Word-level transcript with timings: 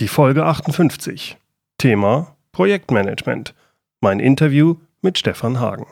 Die 0.00 0.08
Folge 0.08 0.46
58. 0.46 1.36
Thema 1.76 2.34
Projektmanagement. 2.52 3.54
Mein 4.00 4.18
Interview 4.18 4.76
mit 5.02 5.18
Stefan 5.18 5.60
Hagen. 5.60 5.84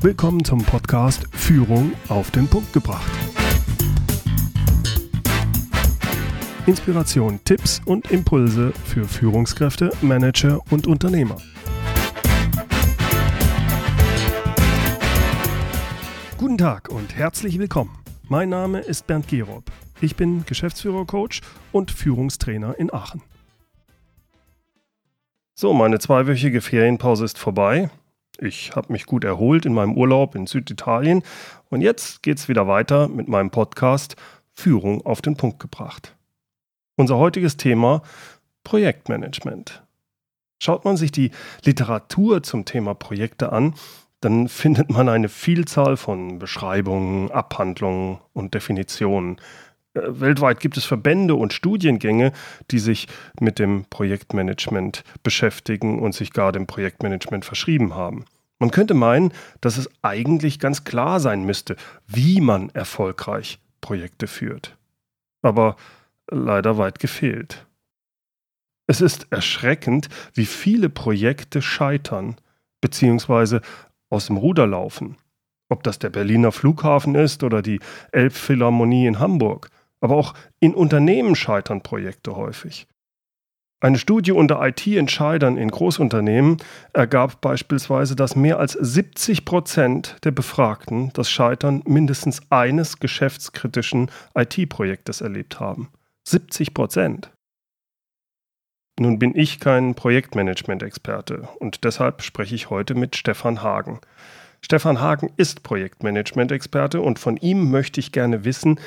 Willkommen 0.00 0.42
zum 0.46 0.64
Podcast 0.64 1.26
Führung 1.32 1.92
auf 2.08 2.30
den 2.30 2.48
Punkt 2.48 2.72
gebracht. 2.72 3.10
Inspiration, 6.64 7.38
Tipps 7.44 7.82
und 7.84 8.10
Impulse 8.10 8.72
für 8.86 9.04
Führungskräfte, 9.04 9.90
Manager 10.00 10.58
und 10.70 10.86
Unternehmer. 10.86 11.36
Guten 16.38 16.56
Tag 16.56 16.88
und 16.88 17.14
herzlich 17.14 17.58
willkommen. 17.58 17.90
Mein 18.30 18.48
Name 18.48 18.80
ist 18.80 19.06
Bernd 19.06 19.28
Gerob. 19.28 19.64
Ich 20.00 20.14
bin 20.14 20.46
Geschäftsführer-Coach 20.46 21.40
und 21.72 21.90
Führungstrainer 21.90 22.78
in 22.78 22.92
Aachen. 22.92 23.20
So, 25.56 25.72
meine 25.72 25.98
zweiwöchige 25.98 26.60
Ferienpause 26.60 27.24
ist 27.24 27.36
vorbei. 27.36 27.90
Ich 28.38 28.76
habe 28.76 28.92
mich 28.92 29.06
gut 29.06 29.24
erholt 29.24 29.66
in 29.66 29.74
meinem 29.74 29.96
Urlaub 29.96 30.36
in 30.36 30.46
Süditalien 30.46 31.24
und 31.68 31.80
jetzt 31.80 32.22
geht 32.22 32.38
es 32.38 32.48
wieder 32.48 32.68
weiter 32.68 33.08
mit 33.08 33.26
meinem 33.26 33.50
Podcast 33.50 34.14
Führung 34.54 35.04
auf 35.04 35.20
den 35.20 35.36
Punkt 35.36 35.58
gebracht. 35.58 36.14
Unser 36.94 37.16
heutiges 37.16 37.56
Thema 37.56 38.02
Projektmanagement. 38.62 39.82
Schaut 40.60 40.84
man 40.84 40.96
sich 40.96 41.10
die 41.10 41.32
Literatur 41.64 42.44
zum 42.44 42.64
Thema 42.64 42.94
Projekte 42.94 43.52
an, 43.52 43.74
dann 44.20 44.48
findet 44.48 44.90
man 44.90 45.08
eine 45.08 45.28
Vielzahl 45.28 45.96
von 45.96 46.38
Beschreibungen, 46.38 47.30
Abhandlungen 47.30 48.18
und 48.32 48.54
Definitionen. 48.54 49.40
Weltweit 50.06 50.60
gibt 50.60 50.76
es 50.76 50.84
Verbände 50.84 51.34
und 51.34 51.52
Studiengänge, 51.52 52.32
die 52.70 52.78
sich 52.78 53.08
mit 53.40 53.58
dem 53.58 53.84
Projektmanagement 53.90 55.04
beschäftigen 55.22 55.98
und 55.98 56.14
sich 56.14 56.32
gar 56.32 56.52
dem 56.52 56.66
Projektmanagement 56.66 57.44
verschrieben 57.44 57.94
haben. 57.94 58.24
Man 58.58 58.70
könnte 58.70 58.94
meinen, 58.94 59.32
dass 59.60 59.76
es 59.76 59.88
eigentlich 60.02 60.58
ganz 60.58 60.84
klar 60.84 61.20
sein 61.20 61.44
müsste, 61.44 61.76
wie 62.06 62.40
man 62.40 62.70
erfolgreich 62.70 63.60
Projekte 63.80 64.26
führt. 64.26 64.76
Aber 65.42 65.76
leider 66.30 66.76
weit 66.78 66.98
gefehlt. 66.98 67.66
Es 68.86 69.00
ist 69.00 69.26
erschreckend, 69.30 70.08
wie 70.32 70.46
viele 70.46 70.88
Projekte 70.88 71.62
scheitern 71.62 72.36
bzw. 72.80 73.60
aus 74.08 74.26
dem 74.26 74.38
Ruder 74.38 74.66
laufen. 74.66 75.16
Ob 75.68 75.82
das 75.82 75.98
der 75.98 76.10
Berliner 76.10 76.50
Flughafen 76.50 77.14
ist 77.14 77.42
oder 77.42 77.60
die 77.60 77.80
Elbphilharmonie 78.12 79.06
in 79.06 79.18
Hamburg. 79.18 79.68
Aber 80.00 80.16
auch 80.16 80.34
in 80.60 80.74
Unternehmen 80.74 81.34
scheitern 81.34 81.82
Projekte 81.82 82.36
häufig. 82.36 82.86
Eine 83.80 83.98
Studie 83.98 84.32
unter 84.32 84.60
IT-Entscheidern 84.66 85.56
in 85.56 85.70
Großunternehmen 85.70 86.56
ergab 86.92 87.40
beispielsweise, 87.40 88.16
dass 88.16 88.34
mehr 88.34 88.58
als 88.58 88.72
70 88.72 89.44
Prozent 89.44 90.16
der 90.24 90.32
Befragten 90.32 91.12
das 91.12 91.30
Scheitern 91.30 91.82
mindestens 91.86 92.40
eines 92.50 92.98
geschäftskritischen 92.98 94.10
IT-Projektes 94.34 95.20
erlebt 95.20 95.60
haben. 95.60 95.90
70 96.26 96.74
Prozent. 96.74 97.30
Nun 98.98 99.20
bin 99.20 99.36
ich 99.36 99.60
kein 99.60 99.94
Projektmanagement-Experte 99.94 101.48
und 101.60 101.84
deshalb 101.84 102.22
spreche 102.22 102.56
ich 102.56 102.70
heute 102.70 102.96
mit 102.96 103.14
Stefan 103.14 103.62
Hagen. 103.62 104.00
Stefan 104.60 105.00
Hagen 105.00 105.30
ist 105.36 105.62
Projektmanagement-Experte 105.62 107.00
und 107.00 107.20
von 107.20 107.36
ihm 107.36 107.70
möchte 107.70 108.00
ich 108.00 108.10
gerne 108.10 108.44
wissen, 108.44 108.80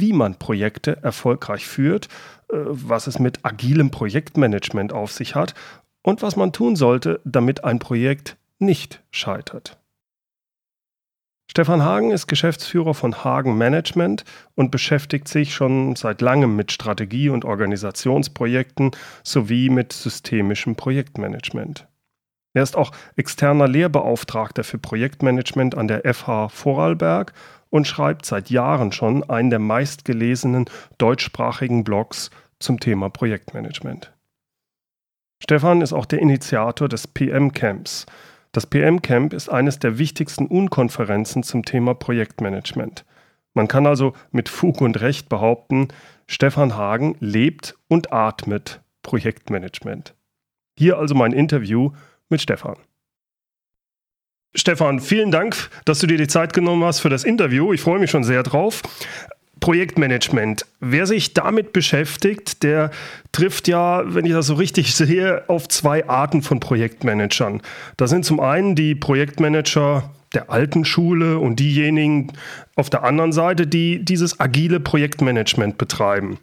wie 0.00 0.12
man 0.12 0.36
Projekte 0.36 1.02
erfolgreich 1.02 1.66
führt, 1.66 2.06
äh, 2.48 2.56
was 2.56 3.06
es 3.06 3.18
mit 3.18 3.44
agilem 3.44 3.90
Projektmanagement 3.90 4.92
auf 4.92 5.12
sich 5.12 5.34
hat 5.34 5.54
und 6.02 6.22
was 6.22 6.36
man 6.36 6.52
tun 6.52 6.76
sollte, 6.76 7.20
damit 7.24 7.64
ein 7.64 7.78
Projekt 7.78 8.36
nicht 8.58 9.02
scheitert. 9.10 9.80
Stefan 11.50 11.82
Hagen 11.82 12.12
ist 12.12 12.28
Geschäftsführer 12.28 12.94
von 12.94 13.24
Hagen 13.24 13.58
Management 13.58 14.24
und 14.54 14.70
beschäftigt 14.70 15.26
sich 15.26 15.52
schon 15.52 15.96
seit 15.96 16.20
langem 16.20 16.54
mit 16.54 16.70
Strategie- 16.70 17.28
und 17.28 17.44
Organisationsprojekten 17.44 18.92
sowie 19.24 19.68
mit 19.68 19.92
systemischem 19.92 20.76
Projektmanagement. 20.76 21.88
Er 22.52 22.62
ist 22.62 22.76
auch 22.76 22.92
externer 23.16 23.66
Lehrbeauftragter 23.66 24.62
für 24.62 24.78
Projektmanagement 24.78 25.76
an 25.76 25.88
der 25.88 26.02
FH 26.14 26.50
Vorarlberg 26.50 27.32
und 27.70 27.86
schreibt 27.86 28.26
seit 28.26 28.50
Jahren 28.50 28.92
schon 28.92 29.28
einen 29.28 29.50
der 29.50 29.58
meistgelesenen 29.58 30.66
deutschsprachigen 30.98 31.84
Blogs 31.84 32.30
zum 32.58 32.78
Thema 32.80 33.08
Projektmanagement. 33.08 34.12
Stefan 35.42 35.80
ist 35.80 35.92
auch 35.92 36.04
der 36.04 36.18
Initiator 36.18 36.88
des 36.88 37.06
PM 37.06 37.52
Camps. 37.52 38.06
Das 38.52 38.66
PM 38.66 39.00
Camp 39.00 39.32
ist 39.32 39.48
eines 39.48 39.78
der 39.78 39.98
wichtigsten 39.98 40.46
Unkonferenzen 40.46 41.42
zum 41.42 41.64
Thema 41.64 41.94
Projektmanagement. 41.94 43.04
Man 43.54 43.68
kann 43.68 43.86
also 43.86 44.12
mit 44.30 44.48
Fug 44.48 44.80
und 44.80 45.00
Recht 45.00 45.28
behaupten, 45.28 45.88
Stefan 46.26 46.76
Hagen 46.76 47.16
lebt 47.20 47.76
und 47.88 48.12
atmet 48.12 48.80
Projektmanagement. 49.02 50.14
Hier 50.78 50.98
also 50.98 51.14
mein 51.14 51.32
Interview 51.32 51.92
mit 52.28 52.40
Stefan. 52.40 52.76
Stefan, 54.54 55.00
vielen 55.00 55.30
Dank, 55.30 55.70
dass 55.84 56.00
du 56.00 56.06
dir 56.06 56.18
die 56.18 56.26
Zeit 56.26 56.52
genommen 56.52 56.82
hast 56.84 57.00
für 57.00 57.08
das 57.08 57.24
Interview. 57.24 57.72
Ich 57.72 57.80
freue 57.80 58.00
mich 58.00 58.10
schon 58.10 58.24
sehr 58.24 58.42
drauf. 58.42 58.82
Projektmanagement. 59.60 60.66
Wer 60.80 61.06
sich 61.06 61.34
damit 61.34 61.72
beschäftigt, 61.72 62.62
der 62.62 62.90
trifft 63.30 63.68
ja, 63.68 64.02
wenn 64.06 64.24
ich 64.24 64.32
das 64.32 64.46
so 64.46 64.54
richtig 64.54 64.94
sehe, 64.94 65.44
auf 65.48 65.68
zwei 65.68 66.08
Arten 66.08 66.42
von 66.42 66.60
Projektmanagern. 66.60 67.62
Da 67.96 68.06
sind 68.06 68.24
zum 68.24 68.40
einen 68.40 68.74
die 68.74 68.94
Projektmanager 68.94 70.10
der 70.34 70.50
alten 70.50 70.84
Schule 70.84 71.38
und 71.38 71.60
diejenigen 71.60 72.32
auf 72.74 72.88
der 72.90 73.04
anderen 73.04 73.32
Seite, 73.32 73.66
die 73.66 74.04
dieses 74.04 74.40
agile 74.40 74.80
Projektmanagement 74.80 75.76
betreiben. 75.76 76.38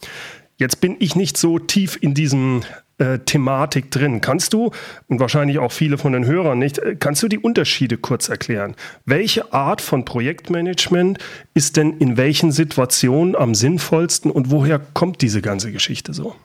Jetzt 0.57 0.81
bin 0.81 0.95
ich 0.99 1.15
nicht 1.15 1.37
so 1.37 1.59
tief 1.59 1.97
in 1.99 2.13
diesem 2.13 2.63
äh, 2.97 3.19
Thematik 3.19 3.91
drin. 3.91 4.21
Kannst 4.21 4.53
du, 4.53 4.71
und 5.07 5.19
wahrscheinlich 5.19 5.59
auch 5.59 5.71
viele 5.71 5.97
von 5.97 6.13
den 6.13 6.25
Hörern 6.25 6.59
nicht, 6.59 6.79
äh, 6.79 6.95
kannst 6.95 7.21
du 7.23 7.27
die 7.27 7.39
Unterschiede 7.39 7.97
kurz 7.97 8.29
erklären? 8.29 8.75
Welche 9.05 9.53
Art 9.53 9.81
von 9.81 10.05
Projektmanagement 10.05 11.19
ist 11.53 11.77
denn 11.77 11.97
in 11.99 12.17
welchen 12.17 12.51
Situationen 12.51 13.35
am 13.35 13.55
sinnvollsten 13.55 14.31
und 14.31 14.51
woher 14.51 14.79
kommt 14.79 15.21
diese 15.21 15.41
ganze 15.41 15.71
Geschichte 15.71 16.13
so? 16.13 16.35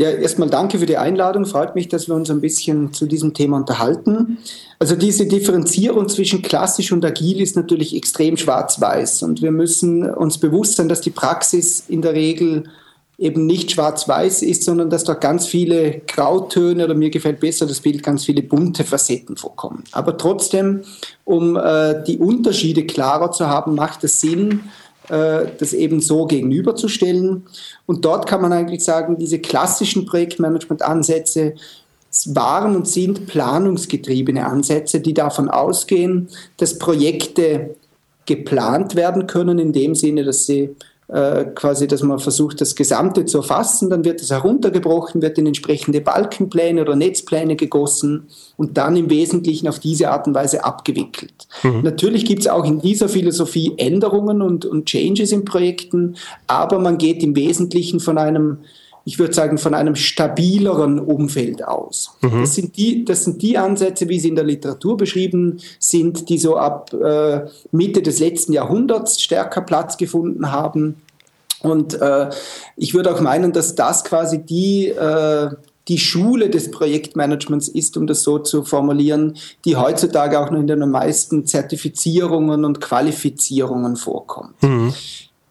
Ja, 0.00 0.08
erstmal 0.08 0.48
danke 0.48 0.78
für 0.78 0.86
die 0.86 0.96
Einladung. 0.96 1.44
Freut 1.44 1.74
mich, 1.74 1.88
dass 1.88 2.08
wir 2.08 2.14
uns 2.14 2.30
ein 2.30 2.40
bisschen 2.40 2.94
zu 2.94 3.04
diesem 3.04 3.34
Thema 3.34 3.58
unterhalten. 3.58 4.38
Also 4.78 4.96
diese 4.96 5.26
Differenzierung 5.26 6.08
zwischen 6.08 6.40
klassisch 6.40 6.90
und 6.90 7.04
agil 7.04 7.38
ist 7.42 7.54
natürlich 7.54 7.94
extrem 7.94 8.38
schwarz-weiß 8.38 9.22
und 9.24 9.42
wir 9.42 9.50
müssen 9.50 10.08
uns 10.08 10.38
bewusst 10.38 10.76
sein, 10.76 10.88
dass 10.88 11.02
die 11.02 11.10
Praxis 11.10 11.84
in 11.86 12.00
der 12.00 12.14
Regel 12.14 12.64
eben 13.20 13.44
nicht 13.44 13.70
schwarz-weiß 13.70 14.40
ist, 14.42 14.64
sondern 14.64 14.88
dass 14.88 15.04
da 15.04 15.12
ganz 15.12 15.46
viele 15.46 16.00
Grautöne 16.06 16.86
oder 16.86 16.94
mir 16.94 17.10
gefällt 17.10 17.38
besser 17.38 17.66
das 17.66 17.80
Bild, 17.80 18.02
ganz 18.02 18.24
viele 18.24 18.42
bunte 18.42 18.82
Facetten 18.82 19.36
vorkommen. 19.36 19.84
Aber 19.92 20.16
trotzdem, 20.16 20.80
um 21.24 21.54
äh, 21.54 22.02
die 22.02 22.16
Unterschiede 22.16 22.86
klarer 22.86 23.30
zu 23.30 23.46
haben, 23.46 23.74
macht 23.74 24.02
es 24.04 24.22
Sinn, 24.22 24.60
äh, 25.10 25.48
das 25.58 25.74
eben 25.74 26.00
so 26.00 26.24
gegenüberzustellen. 26.24 27.44
Und 27.84 28.06
dort 28.06 28.26
kann 28.26 28.40
man 28.40 28.54
eigentlich 28.54 28.82
sagen, 28.82 29.18
diese 29.18 29.38
klassischen 29.38 30.06
Projektmanagement-Ansätze 30.06 31.56
waren 32.26 32.74
und 32.74 32.88
sind 32.88 33.26
planungsgetriebene 33.26 34.46
Ansätze, 34.46 35.00
die 35.00 35.12
davon 35.12 35.50
ausgehen, 35.50 36.30
dass 36.56 36.78
Projekte 36.78 37.76
geplant 38.24 38.94
werden 38.94 39.26
können, 39.26 39.58
in 39.58 39.74
dem 39.74 39.94
Sinne, 39.94 40.24
dass 40.24 40.46
sie 40.46 40.74
äh, 41.12 41.46
quasi, 41.56 41.88
dass 41.88 42.02
man 42.02 42.20
versucht, 42.20 42.60
das 42.60 42.76
Gesamte 42.76 43.24
zu 43.24 43.38
erfassen, 43.38 43.90
dann 43.90 44.04
wird 44.04 44.20
es 44.20 44.30
heruntergebrochen, 44.30 45.20
wird 45.22 45.38
in 45.38 45.46
entsprechende 45.46 46.00
Balkenpläne 46.00 46.82
oder 46.82 46.94
Netzpläne 46.94 47.56
gegossen 47.56 48.28
und 48.56 48.78
dann 48.78 48.96
im 48.96 49.10
Wesentlichen 49.10 49.66
auf 49.66 49.80
diese 49.80 50.10
Art 50.10 50.28
und 50.28 50.34
Weise 50.34 50.64
abgewickelt. 50.64 51.48
Mhm. 51.64 51.80
Natürlich 51.82 52.24
gibt 52.24 52.42
es 52.42 52.46
auch 52.46 52.64
in 52.64 52.80
dieser 52.80 53.08
Philosophie 53.08 53.74
Änderungen 53.76 54.40
und, 54.40 54.64
und 54.64 54.86
Changes 54.86 55.32
in 55.32 55.44
Projekten, 55.44 56.16
aber 56.46 56.78
man 56.78 56.96
geht 56.96 57.24
im 57.24 57.34
Wesentlichen 57.34 57.98
von 57.98 58.16
einem 58.16 58.58
ich 59.04 59.18
würde 59.18 59.34
sagen, 59.34 59.58
von 59.58 59.74
einem 59.74 59.96
stabileren 59.96 60.98
Umfeld 60.98 61.66
aus. 61.66 62.16
Mhm. 62.20 62.40
Das, 62.40 62.54
sind 62.54 62.76
die, 62.76 63.04
das 63.04 63.24
sind 63.24 63.42
die 63.42 63.58
Ansätze, 63.58 64.08
wie 64.08 64.20
sie 64.20 64.28
in 64.28 64.36
der 64.36 64.44
Literatur 64.44 64.96
beschrieben 64.96 65.58
sind, 65.78 66.28
die 66.28 66.38
so 66.38 66.56
ab 66.56 66.92
äh, 66.92 67.42
Mitte 67.72 68.02
des 68.02 68.20
letzten 68.20 68.52
Jahrhunderts 68.52 69.20
stärker 69.20 69.62
Platz 69.62 69.96
gefunden 69.96 70.52
haben. 70.52 70.96
Und 71.62 72.00
äh, 72.00 72.30
ich 72.76 72.94
würde 72.94 73.14
auch 73.14 73.20
meinen, 73.20 73.52
dass 73.52 73.74
das 73.74 74.04
quasi 74.04 74.38
die, 74.38 74.88
äh, 74.88 75.50
die 75.88 75.98
Schule 75.98 76.48
des 76.50 76.70
Projektmanagements 76.70 77.68
ist, 77.68 77.96
um 77.96 78.06
das 78.06 78.22
so 78.22 78.38
zu 78.38 78.64
formulieren, 78.64 79.36
die 79.64 79.76
heutzutage 79.76 80.38
auch 80.38 80.50
noch 80.50 80.60
in 80.60 80.66
den 80.66 80.88
meisten 80.90 81.46
Zertifizierungen 81.46 82.64
und 82.64 82.80
Qualifizierungen 82.80 83.96
vorkommt. 83.96 84.62
Mhm. 84.62 84.92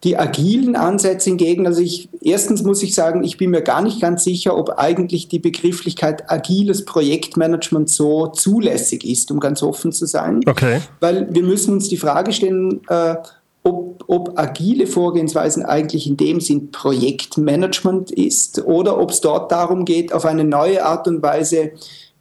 Die 0.04 0.18
agilen 0.18 0.78
Ansätze 0.78 1.30
hingegen, 1.30 1.68
also 1.68 1.81
ich, 1.81 2.07
erstens 2.22 2.63
muss 2.63 2.81
ich 2.84 2.96
sagen, 2.96 3.24
ich 3.25 3.38
bin 3.38 3.50
mir 3.50 3.62
gar 3.62 3.81
nicht 3.81 4.00
ganz 4.00 4.24
sicher, 4.24 4.57
ob 4.57 4.78
eigentlich 4.78 5.28
die 5.28 5.40
Begrifflichkeit 5.40 6.31
agiles 6.31 6.86
Projektmanagement 6.86 7.90
so 7.90 8.28
zulässig 8.28 9.04
ist, 9.04 9.30
um 9.30 9.42
ganz 9.42 9.62
offen 9.62 9.92
zu 9.92 10.06
sein. 10.06 10.40
Okay. 10.48 10.81
Weil 11.01 11.28
wir 11.34 11.44
müssen 11.44 11.74
uns 11.74 11.90
die 11.90 11.98
Frage 11.98 12.31
stellen, 12.31 12.80
äh, 12.88 13.16
ob, 13.63 14.06
ob 14.07 14.40
agile 14.40 14.88
Vorgehensweisen 14.88 15.63
eigentlich 15.63 16.07
in 16.07 16.18
dem 16.18 16.40
Sinn 16.40 16.72
Projektmanagement 16.72 18.12
ist 18.12 18.63
oder 18.66 19.00
ob 19.00 19.12
es 19.12 19.22
dort 19.22 19.51
darum 19.51 19.86
geht, 19.86 20.13
auf 20.13 20.25
eine 20.25 20.46
neue 20.46 20.86
Art 20.86 21.07
und 21.07 21.22
Weise 21.22 21.72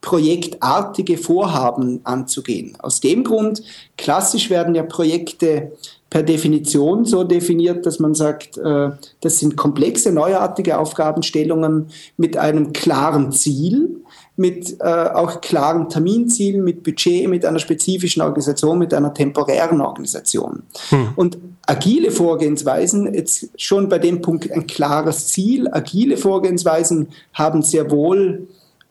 projektartige 0.00 1.18
Vorhaben 1.18 2.00
anzugehen. 2.04 2.76
Aus 2.80 3.00
dem 3.00 3.24
Grund, 3.24 3.62
klassisch 3.96 4.48
werden 4.48 4.74
ja 4.74 4.84
Projekte 4.84 5.72
per 6.10 6.22
Definition 6.22 7.04
so 7.04 7.22
definiert, 7.22 7.84
dass 7.84 7.98
man 7.98 8.14
sagt, 8.14 8.56
äh, 8.56 8.90
das 9.20 9.38
sind 9.38 9.56
komplexe, 9.56 10.10
neuartige 10.10 10.78
Aufgabenstellungen 10.78 11.88
mit 12.16 12.36
einem 12.36 12.72
klaren 12.72 13.32
Ziel, 13.32 14.00
mit 14.36 14.76
äh, 14.80 14.84
auch 14.84 15.40
klaren 15.40 15.88
Terminzielen, 15.88 16.64
mit 16.64 16.82
Budget, 16.82 17.28
mit 17.28 17.44
einer 17.44 17.58
spezifischen 17.58 18.22
Organisation, 18.22 18.78
mit 18.78 18.94
einer 18.94 19.12
temporären 19.12 19.80
Organisation. 19.80 20.62
Hm. 20.88 21.08
Und 21.16 21.38
agile 21.66 22.10
Vorgehensweisen, 22.10 23.12
jetzt 23.12 23.50
schon 23.56 23.88
bei 23.88 23.98
dem 23.98 24.22
Punkt 24.22 24.50
ein 24.50 24.66
klares 24.66 25.28
Ziel, 25.28 25.68
agile 25.70 26.16
Vorgehensweisen 26.16 27.08
haben 27.34 27.62
sehr 27.62 27.90
wohl 27.90 28.46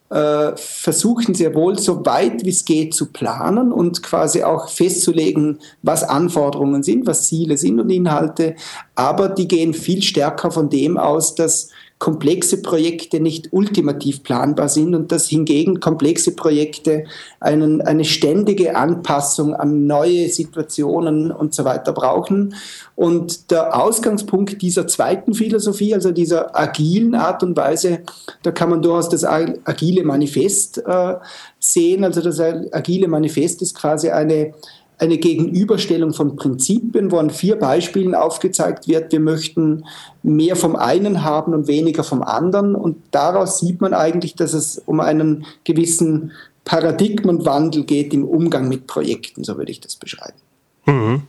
äh, 0.09 0.55
versuchen 0.55 1.35
sehr 1.35 1.53
wohl, 1.53 1.77
so 1.77 2.05
weit 2.05 2.45
wie 2.45 2.49
es 2.49 2.63
geht, 2.63 2.93
zu 2.93 3.11
planen 3.11 3.71
und 3.71 4.03
quasi 4.03 4.43
auch 4.43 4.69
festzulegen, 4.69 5.59
was 5.81 6.03
Anforderungen 6.03 6.83
sind, 6.83 7.05
was 7.05 7.27
Ziele 7.27 7.57
sind 7.57 7.79
und 7.79 7.89
Inhalte. 7.89 8.55
Aber 8.97 9.29
die 9.29 9.47
gehen 9.47 9.75
viel 9.75 10.01
stärker 10.01 10.49
von 10.49 10.71
dem 10.71 10.97
aus, 10.97 11.35
dass 11.35 11.69
komplexe 11.99 12.63
Projekte 12.63 13.19
nicht 13.19 13.53
ultimativ 13.53 14.23
planbar 14.23 14.69
sind 14.69 14.95
und 14.95 15.11
dass 15.11 15.27
hingegen 15.27 15.79
komplexe 15.79 16.35
Projekte 16.35 17.05
einen, 17.39 17.81
eine 17.81 18.05
ständige 18.05 18.75
Anpassung 18.75 19.53
an 19.53 19.85
neue 19.85 20.29
Situationen 20.29 21.31
und 21.31 21.53
so 21.53 21.63
weiter 21.63 21.93
brauchen. 21.93 22.55
Und 22.95 23.51
der 23.51 23.79
Ausgangspunkt 23.79 24.63
dieser 24.63 24.87
zweiten 24.87 25.35
Philosophie, 25.35 25.93
also 25.93 26.11
dieser 26.11 26.59
agilen 26.59 27.13
Art 27.13 27.43
und 27.43 27.55
Weise, 27.55 27.99
da 28.41 28.51
kann 28.51 28.71
man 28.71 28.81
durchaus 28.81 29.09
das 29.09 29.23
agile 29.23 30.03
Manifest 30.03 30.79
äh, 30.79 31.15
sehen. 31.59 32.03
Also 32.03 32.21
das 32.21 32.39
agile 32.39 33.07
Manifest 33.07 33.61
ist 33.61 33.75
quasi 33.75 34.09
eine 34.09 34.53
eine 34.99 35.17
Gegenüberstellung 35.17 36.13
von 36.13 36.35
Prinzipien, 36.35 37.11
wo 37.11 37.17
an 37.17 37.29
vier 37.29 37.57
Beispielen 37.57 38.15
aufgezeigt 38.15 38.87
wird, 38.87 39.11
wir 39.11 39.19
möchten 39.19 39.85
mehr 40.23 40.55
vom 40.55 40.75
einen 40.75 41.23
haben 41.23 41.53
und 41.53 41.67
weniger 41.67 42.03
vom 42.03 42.23
anderen. 42.23 42.75
Und 42.75 42.97
daraus 43.11 43.59
sieht 43.59 43.79
man 43.79 43.93
eigentlich, 43.93 44.35
dass 44.35 44.53
es 44.53 44.81
um 44.85 44.99
einen 44.99 45.45
gewissen 45.63 46.31
Paradigmenwandel 46.65 47.83
geht 47.83 48.13
im 48.13 48.25
Umgang 48.25 48.67
mit 48.67 48.87
Projekten, 48.87 49.43
so 49.43 49.57
würde 49.57 49.71
ich 49.71 49.79
das 49.79 49.95
beschreiben. 49.95 50.37
Mhm. 50.85 51.21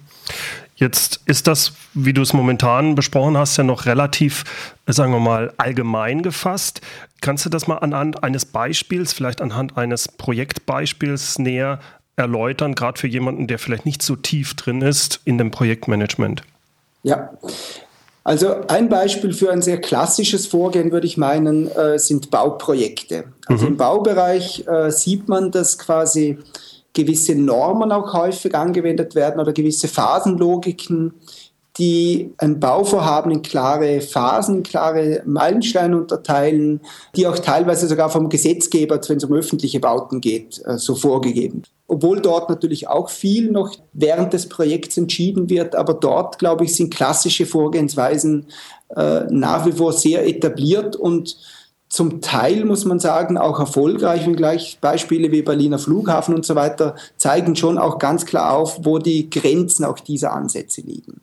Jetzt 0.74 1.20
ist 1.26 1.48
das, 1.48 1.72
wie 1.92 2.12
du 2.12 2.22
es 2.22 2.32
momentan 2.32 2.94
besprochen 2.94 3.36
hast, 3.36 3.56
ja 3.56 3.64
noch 3.64 3.86
relativ, 3.86 4.44
sagen 4.86 5.12
wir 5.12 5.18
mal, 5.18 5.52
allgemein 5.56 6.22
gefasst. 6.22 6.80
Kannst 7.20 7.44
du 7.44 7.50
das 7.50 7.66
mal 7.66 7.78
anhand 7.78 8.22
eines 8.22 8.46
Beispiels, 8.46 9.12
vielleicht 9.12 9.40
anhand 9.40 9.76
eines 9.76 10.06
Projektbeispiels 10.06 11.40
näher 11.40 11.80
erläutern, 12.18 12.74
gerade 12.74 12.98
für 12.98 13.06
jemanden, 13.06 13.46
der 13.46 13.58
vielleicht 13.58 13.86
nicht 13.86 14.02
so 14.02 14.16
tief 14.16 14.54
drin 14.54 14.82
ist 14.82 15.20
in 15.24 15.38
dem 15.38 15.50
Projektmanagement? 15.50 16.42
Ja, 17.02 17.30
also 18.28 18.56
ein 18.68 18.90
Beispiel 18.90 19.32
für 19.32 19.50
ein 19.50 19.62
sehr 19.62 19.80
klassisches 19.80 20.46
Vorgehen, 20.46 20.92
würde 20.92 21.06
ich 21.06 21.16
meinen, 21.16 21.70
äh, 21.70 21.98
sind 21.98 22.30
Bauprojekte. 22.30 23.24
Also 23.46 23.64
mhm. 23.64 23.72
im 23.72 23.76
Baubereich 23.78 24.66
äh, 24.66 24.90
sieht 24.90 25.28
man, 25.28 25.50
dass 25.50 25.78
quasi 25.78 26.36
gewisse 26.92 27.34
Normen 27.36 27.90
auch 27.90 28.12
häufig 28.12 28.54
angewendet 28.54 29.14
werden 29.14 29.40
oder 29.40 29.54
gewisse 29.54 29.88
Phasenlogiken, 29.88 31.14
die 31.78 32.34
ein 32.36 32.60
Bauvorhaben 32.60 33.30
in 33.30 33.40
klare 33.40 34.02
Phasen, 34.02 34.56
in 34.56 34.62
klare 34.62 35.22
Meilensteine 35.24 35.96
unterteilen, 35.96 36.80
die 37.16 37.26
auch 37.26 37.38
teilweise 37.38 37.86
sogar 37.86 38.10
vom 38.10 38.28
Gesetzgeber, 38.28 39.00
wenn 39.08 39.16
es 39.16 39.24
um 39.24 39.32
öffentliche 39.32 39.80
Bauten 39.80 40.20
geht, 40.20 40.60
äh, 40.66 40.76
so 40.76 40.96
vorgegeben 40.96 41.62
obwohl 41.88 42.20
dort 42.20 42.50
natürlich 42.50 42.86
auch 42.86 43.08
viel 43.08 43.50
noch 43.50 43.74
während 43.92 44.34
des 44.34 44.48
Projekts 44.48 44.96
entschieden 44.96 45.48
wird, 45.48 45.74
aber 45.74 45.94
dort, 45.94 46.38
glaube 46.38 46.64
ich, 46.64 46.76
sind 46.76 46.94
klassische 46.94 47.46
Vorgehensweisen 47.46 48.46
äh, 48.94 49.22
nach 49.30 49.66
wie 49.66 49.72
vor 49.72 49.92
sehr 49.92 50.26
etabliert 50.26 50.94
und 50.94 51.36
zum 51.88 52.20
Teil 52.20 52.66
muss 52.66 52.84
man 52.84 53.00
sagen, 53.00 53.38
auch 53.38 53.58
erfolgreich, 53.58 54.26
und 54.26 54.36
gleich 54.36 54.78
Beispiele 54.80 55.32
wie 55.32 55.40
Berliner 55.40 55.78
Flughafen 55.78 56.34
und 56.34 56.44
so 56.44 56.54
weiter 56.54 56.94
zeigen 57.16 57.56
schon 57.56 57.78
auch 57.78 57.98
ganz 57.98 58.26
klar 58.26 58.54
auf, 58.54 58.80
wo 58.84 58.98
die 58.98 59.30
Grenzen 59.30 59.86
auch 59.86 59.98
dieser 59.98 60.34
Ansätze 60.34 60.82
liegen. 60.82 61.22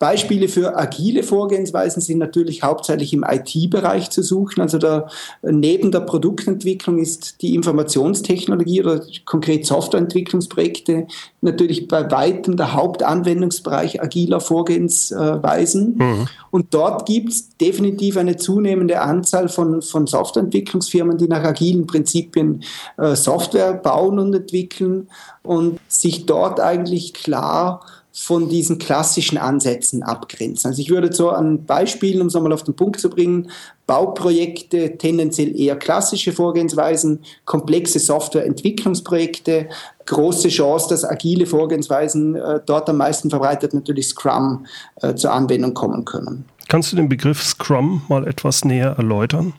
Beispiele 0.00 0.48
für 0.48 0.78
agile 0.78 1.22
Vorgehensweisen 1.22 2.00
sind 2.00 2.18
natürlich 2.18 2.62
hauptsächlich 2.62 3.12
im 3.12 3.22
IT-Bereich 3.22 4.08
zu 4.08 4.22
suchen. 4.22 4.62
Also 4.62 4.78
da, 4.78 5.08
neben 5.42 5.92
der 5.92 6.00
Produktentwicklung 6.00 6.98
ist 6.98 7.42
die 7.42 7.54
Informationstechnologie 7.54 8.80
oder 8.80 9.02
konkret 9.26 9.66
Softwareentwicklungsprojekte 9.66 11.06
natürlich 11.42 11.86
bei 11.86 12.10
weitem 12.10 12.56
der 12.56 12.72
Hauptanwendungsbereich 12.72 14.02
agiler 14.02 14.40
Vorgehensweisen. 14.40 15.98
Mhm. 15.98 16.28
Und 16.50 16.72
dort 16.72 17.04
gibt 17.04 17.28
es 17.28 17.58
definitiv 17.58 18.16
eine 18.16 18.38
zunehmende 18.38 19.02
Anzahl 19.02 19.50
von, 19.50 19.82
von 19.82 20.06
Softwareentwicklungsfirmen, 20.06 21.18
die 21.18 21.28
nach 21.28 21.44
agilen 21.44 21.86
Prinzipien 21.86 22.64
äh, 22.96 23.14
Software 23.14 23.74
bauen 23.74 24.18
und 24.18 24.34
entwickeln 24.34 25.08
und 25.42 25.78
sich 25.88 26.24
dort 26.24 26.58
eigentlich 26.58 27.12
klar 27.12 27.82
von 28.12 28.48
diesen 28.48 28.78
klassischen 28.78 29.38
Ansätzen 29.38 30.02
abgrenzen. 30.02 30.68
Also 30.68 30.82
ich 30.82 30.90
würde 30.90 31.12
so 31.12 31.30
an 31.30 31.64
Beispielen, 31.64 32.20
um 32.20 32.26
es 32.26 32.34
nochmal 32.34 32.52
auf 32.52 32.64
den 32.64 32.74
Punkt 32.74 33.00
zu 33.00 33.08
bringen, 33.08 33.50
Bauprojekte, 33.86 34.98
tendenziell 34.98 35.58
eher 35.58 35.76
klassische 35.76 36.32
Vorgehensweisen, 36.32 37.20
komplexe 37.44 37.98
Softwareentwicklungsprojekte, 37.98 39.68
große 40.06 40.48
Chance, 40.48 40.88
dass 40.88 41.04
agile 41.04 41.46
Vorgehensweisen 41.46 42.34
äh, 42.34 42.60
dort 42.66 42.88
am 42.88 42.96
meisten 42.96 43.30
verbreitet 43.30 43.74
natürlich 43.74 44.08
Scrum 44.08 44.66
äh, 45.02 45.14
zur 45.14 45.32
Anwendung 45.32 45.74
kommen 45.74 46.04
können. 46.04 46.44
Kannst 46.68 46.92
du 46.92 46.96
den 46.96 47.08
Begriff 47.08 47.42
Scrum 47.42 48.02
mal 48.08 48.26
etwas 48.26 48.64
näher 48.64 48.94
erläutern? 48.96 49.52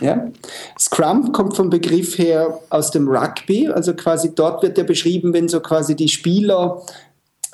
Ja. 0.00 0.26
Scrum 0.78 1.32
kommt 1.32 1.56
vom 1.56 1.70
Begriff 1.70 2.18
her 2.18 2.60
aus 2.70 2.90
dem 2.90 3.08
Rugby, 3.08 3.68
also 3.68 3.94
quasi 3.94 4.34
dort 4.34 4.62
wird 4.62 4.76
ja 4.76 4.84
beschrieben, 4.84 5.32
wenn 5.32 5.48
so 5.48 5.60
quasi 5.60 5.96
die 5.96 6.08
Spieler 6.08 6.82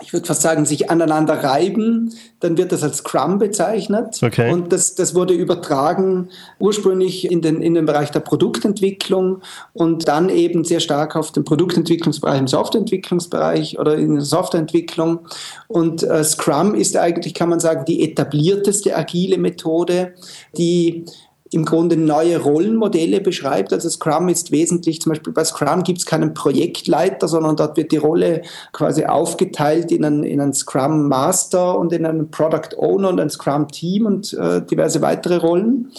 ich 0.03 0.13
würde 0.13 0.27
fast 0.27 0.43
sagen, 0.43 0.65
sich 0.65 0.91
aneinander 0.91 1.35
reiben, 1.43 2.13
dann 2.41 2.57
wird 2.57 2.73
das 2.73 2.83
als 2.83 2.99
Scrum 2.99 3.39
bezeichnet. 3.39 4.21
Okay. 4.23 4.53
Und 4.53 4.73
das, 4.73 4.95
das 4.95 5.15
wurde 5.15 5.35
übertragen 5.35 6.29
ursprünglich 6.59 7.31
in 7.31 7.41
den, 7.41 7.63
in 7.63 7.75
den 7.75 7.87
Bereich 7.87 8.11
der 8.11 8.21
Produktentwicklung 8.21 9.43
und 9.73 10.09
dann 10.09 10.29
eben 10.29 10.65
sehr 10.65 10.81
stark 10.81 11.17
auf 11.17 11.33
den 11.33 11.45
Produktentwicklungsbereich, 11.45 12.39
im 12.39 12.49
Softwareentwicklungsbereich 12.49 13.79
oder 13.79 13.97
in 13.97 14.15
der 14.17 14.25
Softwareentwicklung. 14.25 15.21
Und 15.69 16.03
äh, 16.03 16.25
Scrum 16.25 16.75
ist 16.75 16.97
eigentlich, 16.97 17.35
kann 17.35 17.49
man 17.49 17.61
sagen, 17.61 17.85
die 17.87 18.03
etablierteste 18.05 18.97
agile 18.97 19.39
Methode, 19.39 20.15
die 20.57 21.05
im 21.53 21.67
Grunde 21.67 21.99
neue 21.99 22.41
Rollenmodelle 22.41 23.21
beschreibt. 23.21 23.75
Also 23.75 23.91
Scrum 23.91 24.29
ist 24.31 24.53
wesentlich, 24.53 25.03
zum 25.03 25.11
Beispiel 25.11 25.35
bei 25.35 25.45
Scrum 25.45 25.83
gibt 25.83 25.99
es 25.99 26.07
keinen 26.07 26.33
Projektleiter, 26.33 27.29
sondern 27.29 27.57
dort 27.57 27.77
wird 27.77 27.93
die 27.93 27.99
Rolle 27.99 28.41
quasi 28.73 29.05
aufgeteilt 29.05 29.93
in 29.93 30.05
einen, 30.05 30.25
in 30.25 30.41
einen 30.41 30.55
Scrum 30.55 31.09
Master 31.09 31.79
und 31.79 31.93
in 31.93 32.07
einen 32.07 32.31
Product 32.31 32.77
Owner 32.79 33.11
und 33.11 33.21
ein 33.21 33.29
Scrum 33.29 33.69
Team 33.69 34.07
und 34.07 34.33
äh, 34.33 34.63
diverse 34.63 35.03
weitere 35.03 35.37
Rollen. 35.37 35.93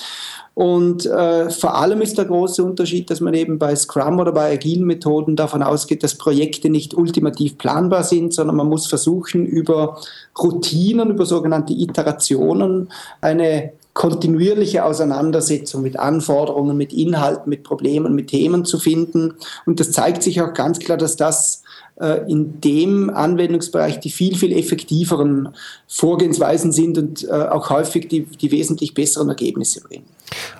Und 0.55 1.05
äh, 1.05 1.50
vor 1.50 1.75
allem 1.75 2.01
ist 2.01 2.17
der 2.17 2.25
große 2.25 2.63
Unterschied, 2.63 3.10
dass 3.10 3.22
man 3.22 3.33
eben 3.33 3.57
bei 3.57 3.75
Scrum 3.75 4.19
oder 4.19 4.31
bei 4.31 4.53
agilen 4.53 4.86
Methoden 4.86 5.36
davon 5.36 5.63
ausgeht, 5.63 6.03
dass 6.03 6.15
Projekte 6.15 6.69
nicht 6.69 6.95
ultimativ 6.95 7.57
planbar 7.57 8.03
sind, 8.03 8.33
sondern 8.33 8.55
man 8.55 8.69
muss 8.69 8.88
versuchen, 8.88 9.45
über 9.45 10.00
Routinen, 10.39 11.10
über 11.10 11.25
sogenannte 11.25 11.74
Iterationen 11.74 12.91
eine 13.22 13.74
kontinuierliche 13.93 14.83
Auseinandersetzung 14.83 15.83
mit 15.83 15.97
Anforderungen, 15.97 16.75
mit 16.75 16.93
Inhalten, 16.93 17.50
mit 17.50 17.63
Problemen, 17.63 18.15
mit 18.15 18.27
Themen 18.27 18.65
zu 18.65 18.79
finden. 18.79 19.35
Und 19.65 19.79
das 19.79 19.91
zeigt 19.91 20.23
sich 20.23 20.41
auch 20.41 20.53
ganz 20.53 20.79
klar, 20.79 20.97
dass 20.97 21.15
das 21.15 21.62
äh, 22.00 22.29
in 22.29 22.59
dem 22.59 23.12
Anwendungsbereich 23.12 24.00
die 24.00 24.09
viel, 24.09 24.35
viel 24.35 24.51
effektiveren 24.57 25.50
Vorgehensweisen 25.88 26.71
sind 26.71 26.97
und 26.97 27.23
äh, 27.23 27.31
auch 27.31 27.69
häufig 27.69 28.07
die, 28.07 28.25
die 28.25 28.51
wesentlich 28.51 28.95
besseren 28.95 29.29
Ergebnisse 29.29 29.81
bringen. 29.81 30.05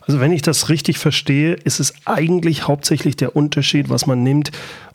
Also 0.01 0.19
wenn 0.19 0.31
ich 0.31 0.43
das 0.43 0.69
richtig 0.69 0.99
verstehe, 0.99 1.53
ist 1.55 1.79
es 1.79 1.93
eigentlich 2.05 2.67
hauptsächlich 2.67 3.15
der 3.15 3.35
Unterschied, 3.35 3.89
was 3.89 4.05
man 4.05 4.21
nimmt, 4.21 4.51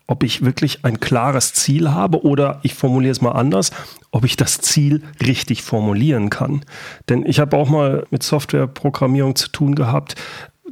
ob 0.09 0.25
ich 0.25 0.45
wirklich 0.45 0.85
ein 0.85 0.99
klares 0.99 1.53
Ziel 1.53 1.91
habe 1.91 2.25
oder 2.25 2.59
ich 2.65 2.75
formuliere 2.75 3.13
es 3.13 3.21
mal 3.21 3.33
anders, 3.33 3.71
ob 4.11 4.25
ich 4.25 4.37
das 4.37 4.59
Ziel 4.59 5.03
richtig 5.25 5.63
formulieren 5.63 6.31
kann. 6.31 6.65
Denn 7.09 7.25
ich 7.25 7.39
habe 7.39 7.57
auch 7.57 7.69
mal 7.69 8.07
mit 8.11 8.25
Softwareprogrammierung 8.25 9.37
zu 9.37 9.49
tun 9.51 9.77
gehabt 9.77 10.17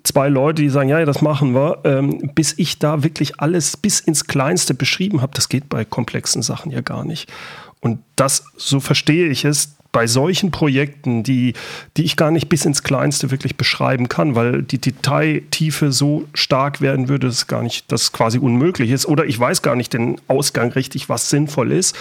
zwei 0.03 0.29
Leute, 0.29 0.63
die 0.63 0.69
sagen, 0.69 0.89
ja, 0.89 1.05
das 1.05 1.23
machen 1.23 1.55
wir, 1.55 1.81
ähm, 1.85 2.31
bis 2.35 2.55
ich 2.59 2.79
da 2.79 3.03
wirklich 3.03 3.41
alles 3.41 3.77
bis 3.77 4.01
ins 4.01 4.27
Kleinste 4.27 4.75
beschrieben 4.75 5.21
habe. 5.21 5.33
Das 5.35 5.49
geht 5.49 5.69
bei 5.69 5.85
komplexen 5.85 6.43
Sachen 6.43 6.71
ja 6.71 6.81
gar 6.81 7.05
nicht. 7.05 7.33
Und 7.81 8.01
das, 8.17 8.45
so 8.57 8.81
verstehe 8.81 9.29
ich 9.29 9.45
es, 9.45 9.76
bei 9.97 10.07
solchen 10.07 10.51
Projekten, 10.51 11.23
die, 11.23 11.55
die 11.97 12.05
ich 12.05 12.19
gar 12.19 12.31
nicht 12.31 12.51
bis 12.51 12.67
ins 12.67 12.83
Kleinste 12.83 13.31
wirklich 13.31 13.57
beschreiben 13.57 14.11
kann, 14.11 14.35
weil 14.35 14.63
die 14.63 14.77
Detailtiefe 14.77 15.91
so 15.91 16.25
stark 16.35 16.83
werden 16.83 17.09
würde, 17.09 17.29
dass 17.29 17.47
gar 17.47 17.63
nicht, 17.63 17.91
dass 17.91 18.13
quasi 18.13 18.39
unmöglich 18.39 18.91
ist. 18.91 19.07
Oder 19.07 19.25
ich 19.25 19.41
weiß 19.41 19.63
gar 19.63 19.75
nicht 19.75 19.95
den 19.95 20.21
Ausgang 20.29 20.71
richtig, 20.73 21.09
was 21.09 21.31
sinnvoll 21.31 21.73
ist. 21.73 21.97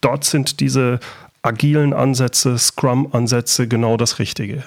Dort 0.00 0.24
sind 0.24 0.58
diese 0.58 0.98
agilen 1.42 1.92
Ansätze, 1.92 2.58
Scrum-Ansätze 2.58 3.68
genau 3.68 3.96
das 3.96 4.18
Richtige. 4.18 4.64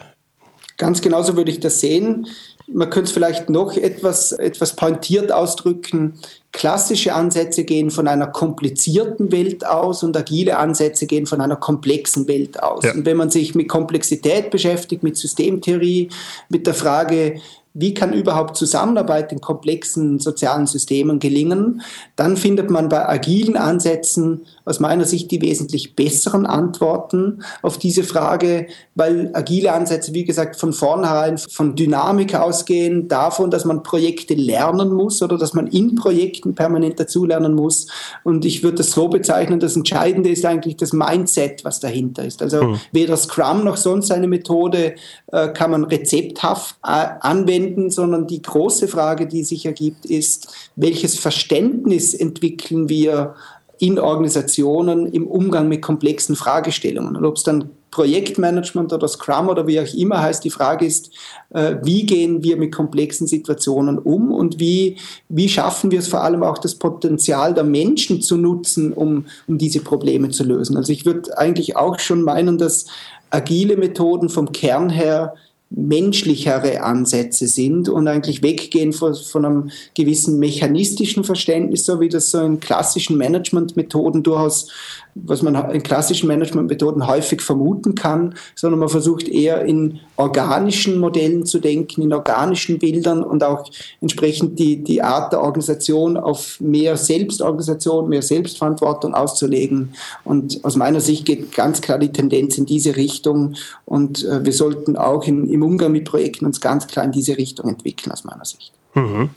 Ganz 0.77 1.01
genauso 1.01 1.35
würde 1.35 1.51
ich 1.51 1.59
das 1.59 1.81
sehen. 1.81 2.25
Man 2.67 2.89
könnte 2.89 3.09
es 3.09 3.11
vielleicht 3.11 3.49
noch 3.49 3.75
etwas, 3.75 4.31
etwas 4.31 4.77
pointiert 4.77 5.33
ausdrücken. 5.33 6.13
Klassische 6.53 7.13
Ansätze 7.13 7.63
gehen 7.63 7.91
von 7.91 8.07
einer 8.07 8.27
komplizierten 8.27 9.31
Welt 9.31 9.65
aus 9.65 10.03
und 10.03 10.17
agile 10.17 10.57
Ansätze 10.57 11.05
gehen 11.05 11.25
von 11.25 11.39
einer 11.39 11.55
komplexen 11.55 12.27
Welt 12.27 12.61
aus. 12.61 12.83
Ja. 12.83 12.93
Und 12.93 13.05
wenn 13.05 13.17
man 13.17 13.29
sich 13.29 13.55
mit 13.55 13.69
Komplexität 13.69 14.49
beschäftigt, 14.49 15.01
mit 15.01 15.15
Systemtheorie, 15.15 16.09
mit 16.49 16.67
der 16.67 16.73
Frage, 16.73 17.39
wie 17.73 17.93
kann 17.93 18.11
überhaupt 18.11 18.57
Zusammenarbeit 18.57 19.31
in 19.31 19.39
komplexen 19.39 20.19
sozialen 20.19 20.67
Systemen 20.67 21.19
gelingen, 21.19 21.81
dann 22.15 22.35
findet 22.35 22.69
man 22.69 22.89
bei 22.89 23.07
agilen 23.07 23.55
Ansätzen 23.55 24.45
aus 24.65 24.79
meiner 24.79 25.05
Sicht 25.05 25.31
die 25.31 25.41
wesentlich 25.41 25.95
besseren 25.95 26.45
Antworten 26.45 27.43
auf 27.61 27.77
diese 27.77 28.03
Frage, 28.03 28.67
weil 28.95 29.29
agile 29.33 29.71
Ansätze, 29.71 30.13
wie 30.13 30.25
gesagt, 30.25 30.57
von 30.57 30.73
vornherein 30.73 31.37
von 31.37 31.75
Dynamik 31.75 32.35
ausgehen, 32.35 33.07
davon, 33.07 33.51
dass 33.51 33.63
man 33.63 33.83
Projekte 33.83 34.33
lernen 34.33 34.91
muss 34.91 35.21
oder 35.21 35.37
dass 35.37 35.53
man 35.53 35.67
in 35.67 35.95
Projekten 35.95 36.40
permanent 36.49 36.99
dazulernen 36.99 37.53
muss. 37.53 37.87
Und 38.23 38.45
ich 38.45 38.63
würde 38.63 38.77
das 38.77 38.91
so 38.91 39.07
bezeichnen, 39.07 39.59
das 39.59 39.75
Entscheidende 39.75 40.29
ist 40.29 40.45
eigentlich 40.45 40.77
das 40.77 40.93
Mindset, 40.93 41.63
was 41.63 41.79
dahinter 41.79 42.25
ist. 42.25 42.41
Also 42.41 42.63
mhm. 42.63 42.79
weder 42.91 43.17
Scrum 43.17 43.63
noch 43.63 43.77
sonst 43.77 44.11
eine 44.11 44.27
Methode 44.27 44.95
äh, 45.31 45.49
kann 45.49 45.71
man 45.71 45.83
rezepthaft 45.83 46.75
äh, 46.83 47.07
anwenden, 47.19 47.89
sondern 47.89 48.27
die 48.27 48.41
große 48.41 48.87
Frage, 48.87 49.27
die 49.27 49.43
sich 49.43 49.65
ergibt, 49.65 50.05
ist, 50.05 50.53
welches 50.75 51.19
Verständnis 51.19 52.13
entwickeln 52.13 52.89
wir 52.89 53.35
in 53.79 53.97
Organisationen 53.97 55.07
im 55.07 55.27
Umgang 55.27 55.67
mit 55.67 55.81
komplexen 55.81 56.35
Fragestellungen. 56.35 57.15
Und 57.15 57.25
ob 57.25 57.37
es 57.37 57.43
dann 57.43 57.71
Projektmanagement 57.91 58.93
oder 58.93 59.07
Scrum 59.07 59.49
oder 59.49 59.67
wie 59.67 59.79
auch 59.79 59.93
immer 59.93 60.21
heißt, 60.21 60.43
die 60.43 60.49
Frage 60.49 60.85
ist, 60.85 61.11
äh, 61.49 61.75
wie 61.83 62.05
gehen 62.05 62.41
wir 62.41 62.55
mit 62.55 62.73
komplexen 62.73 63.27
Situationen 63.27 63.99
um 63.99 64.31
und 64.31 64.59
wie, 64.59 64.97
wie 65.27 65.49
schaffen 65.49 65.91
wir 65.91 65.99
es 65.99 66.07
vor 66.07 66.23
allem 66.23 66.41
auch 66.41 66.57
das 66.57 66.75
Potenzial 66.75 67.53
der 67.53 67.65
Menschen 67.65 68.21
zu 68.21 68.37
nutzen, 68.37 68.93
um, 68.93 69.25
um 69.47 69.57
diese 69.57 69.81
Probleme 69.81 70.29
zu 70.29 70.43
lösen. 70.43 70.77
Also 70.77 70.93
ich 70.93 71.05
würde 71.05 71.37
eigentlich 71.37 71.75
auch 71.75 71.99
schon 71.99 72.21
meinen, 72.21 72.57
dass 72.57 72.85
agile 73.29 73.75
Methoden 73.75 74.29
vom 74.29 74.51
Kern 74.51 74.89
her 74.89 75.35
menschlichere 75.71 76.83
Ansätze 76.83 77.47
sind 77.47 77.87
und 77.87 78.07
eigentlich 78.07 78.43
weggehen 78.43 78.91
von, 78.91 79.15
von, 79.15 79.45
einem 79.45 79.71
gewissen 79.95 80.37
mechanistischen 80.37 81.23
Verständnis, 81.23 81.85
so 81.85 82.01
wie 82.01 82.09
das 82.09 82.31
so 82.31 82.41
in 82.41 82.59
klassischen 82.59 83.17
Managementmethoden 83.17 84.21
durchaus 84.21 84.69
was 85.15 85.41
man 85.41 85.71
in 85.71 85.83
klassischen 85.83 86.27
Managementmethoden 86.27 87.07
häufig 87.07 87.41
vermuten 87.41 87.95
kann, 87.95 88.35
sondern 88.55 88.79
man 88.79 88.89
versucht 88.89 89.27
eher 89.27 89.63
in 89.65 89.99
organischen 90.15 90.99
Modellen 90.99 91.45
zu 91.45 91.59
denken, 91.59 92.01
in 92.01 92.13
organischen 92.13 92.79
Bildern 92.79 93.23
und 93.23 93.43
auch 93.43 93.65
entsprechend 93.99 94.59
die, 94.59 94.83
die 94.83 95.01
Art 95.01 95.33
der 95.33 95.41
Organisation 95.41 96.17
auf 96.17 96.59
mehr 96.59 96.97
Selbstorganisation, 96.97 98.09
mehr 98.09 98.21
Selbstverantwortung 98.21 99.13
auszulegen. 99.13 99.93
Und 100.23 100.63
aus 100.63 100.75
meiner 100.75 100.99
Sicht 100.99 101.25
geht 101.25 101.53
ganz 101.53 101.81
klar 101.81 101.97
die 101.97 102.11
Tendenz 102.11 102.57
in 102.57 102.65
diese 102.65 102.95
Richtung 102.95 103.55
und 103.85 104.23
äh, 104.23 104.45
wir 104.45 104.53
sollten 104.53 104.95
auch 104.95 105.25
in, 105.25 105.49
im 105.49 105.63
Umgang 105.63 105.91
mit 105.91 106.05
Projekten 106.05 106.45
uns 106.45 106.61
ganz 106.61 106.87
klar 106.87 107.05
in 107.05 107.11
diese 107.11 107.37
Richtung 107.37 107.69
entwickeln, 107.69 108.11
aus 108.11 108.23
meiner 108.23 108.45
Sicht. 108.45 108.71
Mhm 108.93 109.29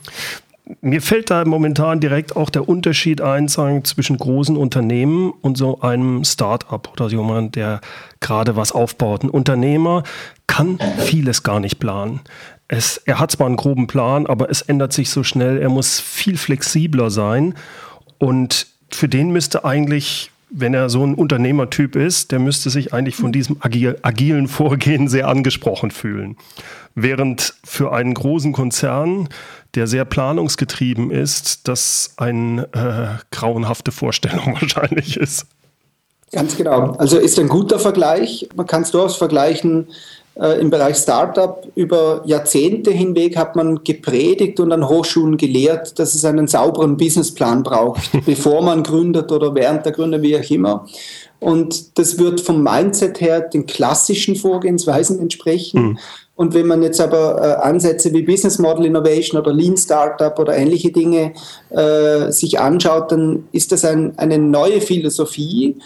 mir 0.81 1.03
fällt 1.03 1.31
da 1.31 1.45
momentan 1.45 2.01
direkt 2.01 2.37
auch 2.37 2.49
der 2.49 2.69
Unterschied 2.69 3.21
ein 3.21 3.49
sagen, 3.49 3.85
zwischen 3.85 4.17
großen 4.17 4.57
Unternehmen 4.57 5.33
und 5.43 5.59
so 5.59 5.81
einem 5.81 6.25
Start-up 6.25 6.91
oder 6.93 7.09
jemand, 7.09 7.57
der 7.57 7.81
gerade 8.21 8.57
was 8.57 8.73
aufbaut. 8.73 9.25
Ein 9.25 9.31
Unternehmer 9.31 10.05
kann 10.47 10.79
vieles 10.99 11.43
gar 11.43 11.61
nicht 11.61 11.79
planen. 11.79 12.21
Es, 12.67 12.97
er 12.97 13.19
hat 13.19 13.31
zwar 13.31 13.47
einen 13.47 13.57
groben 13.57 13.87
Plan, 13.87 14.27
aber 14.27 14.49
es 14.51 14.63
ändert 14.63 14.95
sich 14.95 15.11
so 15.11 15.23
schnell. 15.23 15.61
Er 15.61 15.69
muss 15.69 16.01
viel 16.01 16.39
flexibler 16.39 17.11
sein. 17.11 17.55
Und 18.19 18.67
für 18.91 19.09
den 19.09 19.31
müsste 19.31 19.67
eigentlich 19.67 20.31
wenn 20.57 20.73
er 20.73 20.89
so 20.89 21.05
ein 21.05 21.15
Unternehmertyp 21.15 21.97
ist, 21.97 22.31
der 22.31 22.39
müsste 22.39 22.71
sich 22.71 22.95
eigentlich 22.95 23.17
von 23.17 23.33
diesem 23.33 23.57
agil, 23.61 23.99
agilen 24.03 24.47
Vorgehen 24.47 25.09
sehr 25.09 25.27
angesprochen 25.27 25.91
fühlen. 25.91 26.37
Während 26.95 27.55
für 27.65 27.93
einen 27.93 28.15
großen 28.15 28.53
Konzern, 28.53 29.29
der 29.75 29.89
sehr 29.89 30.05
planungsgetrieben 30.05 31.11
ist, 31.11 31.67
das 31.67 32.15
eine 32.17 32.69
äh, 32.73 33.35
grauenhafte 33.35 33.91
Vorstellung 33.91 34.55
wahrscheinlich 34.61 35.17
ist. 35.17 35.47
Ganz 36.31 36.57
genau. 36.57 36.93
Also 36.93 37.19
ist 37.19 37.39
ein 37.39 37.49
guter 37.49 37.81
Vergleich. 37.81 38.49
Man 38.55 38.67
kann 38.67 38.83
es 38.83 38.93
durchaus 38.93 39.17
vergleichen. 39.17 39.89
Äh, 40.37 40.61
Im 40.61 40.71
Bereich 40.71 40.97
Startup 40.97 41.65
über 41.77 42.23
Jahrzehnte 42.27 42.91
hinweg 42.91 43.37
hat 43.37 43.55
man 43.55 43.85
gepredigt 43.85 44.59
und 44.59 44.73
an 44.73 44.89
Hochschulen 44.89 45.37
gelehrt, 45.37 45.99
dass 45.99 46.15
es 46.15 46.25
einen 46.25 46.49
sauberen 46.49 46.97
Businessplan 46.97 47.63
braucht, 47.63 48.11
bevor 48.27 48.63
man 48.63 48.83
gründet 48.83 49.31
oder 49.31 49.55
während 49.55 49.85
der 49.85 49.93
Gründung, 49.93 50.23
wie 50.23 50.37
auch 50.37 50.51
immer. 50.51 50.87
Und 51.39 51.99
das 51.99 52.19
wird 52.19 52.41
vom 52.41 52.63
Mindset 52.63 53.21
her 53.21 53.41
den 53.43 53.67
klassischen 53.67 54.35
Vorgehensweisen 54.35 55.21
entsprechen. 55.21 55.83
Mhm. 55.83 55.99
Und 56.37 56.55
wenn 56.55 56.67
man 56.67 56.83
jetzt 56.83 57.01
aber 57.01 57.41
äh, 57.41 57.63
Ansätze 57.63 58.13
wie 58.13 58.23
Business 58.23 58.59
Model 58.59 58.87
Innovation 58.87 59.41
oder 59.41 59.53
Lean 59.53 59.77
Startup 59.77 60.37
oder 60.39 60.57
ähnliche 60.57 60.91
Dinge 60.91 61.33
äh, 61.71 62.33
sich 62.33 62.59
anschaut, 62.59 63.13
dann 63.13 63.45
ist 63.53 63.71
das 63.71 63.85
ein, 63.85 64.19
eine 64.19 64.39
neue 64.39 64.81
Philosophie, 64.81 65.77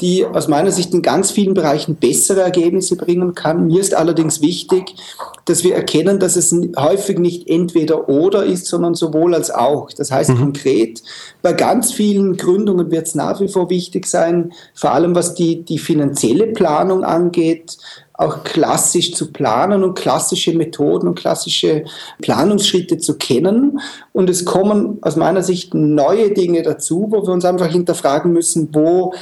die 0.00 0.24
aus 0.24 0.46
meiner 0.46 0.70
Sicht 0.70 0.94
in 0.94 1.02
ganz 1.02 1.32
vielen 1.32 1.54
Bereichen 1.54 1.96
bessere 1.96 2.42
Ergebnisse 2.42 2.94
bringen 2.96 3.34
kann. 3.34 3.66
Mir 3.66 3.80
ist 3.80 3.94
allerdings 3.94 4.40
wichtig, 4.40 4.94
dass 5.44 5.64
wir 5.64 5.74
erkennen, 5.74 6.20
dass 6.20 6.36
es 6.36 6.54
häufig 6.78 7.18
nicht 7.18 7.48
entweder 7.48 8.08
oder 8.08 8.44
ist, 8.44 8.66
sondern 8.66 8.94
sowohl 8.94 9.34
als 9.34 9.50
auch. 9.50 9.90
Das 9.90 10.12
heißt 10.12 10.30
mhm. 10.30 10.38
konkret, 10.38 11.02
bei 11.42 11.52
ganz 11.52 11.92
vielen 11.92 12.36
Gründungen 12.36 12.92
wird 12.92 13.08
es 13.08 13.16
nach 13.16 13.40
wie 13.40 13.48
vor 13.48 13.68
wichtig 13.68 14.06
sein, 14.06 14.52
vor 14.72 14.92
allem 14.92 15.16
was 15.16 15.34
die, 15.34 15.64
die 15.64 15.78
finanzielle 15.78 16.48
Planung 16.48 17.02
angeht, 17.02 17.76
auch 18.14 18.44
klassisch 18.44 19.14
zu 19.14 19.32
planen 19.32 19.84
und 19.84 19.98
klassische 19.98 20.56
Methoden 20.56 21.08
und 21.08 21.18
klassische 21.18 21.84
Planungsschritte 22.22 22.98
zu 22.98 23.18
kennen. 23.18 23.80
Und 24.12 24.30
es 24.30 24.44
kommen 24.44 24.98
aus 25.02 25.16
meiner 25.16 25.42
Sicht 25.42 25.74
neue 25.74 26.32
Dinge 26.32 26.62
dazu, 26.62 27.08
wo 27.10 27.26
wir 27.26 27.32
uns 27.32 27.44
einfach 27.44 27.66
hinterfragen 27.66 28.32
müssen, 28.32 28.70
wo 28.72 29.12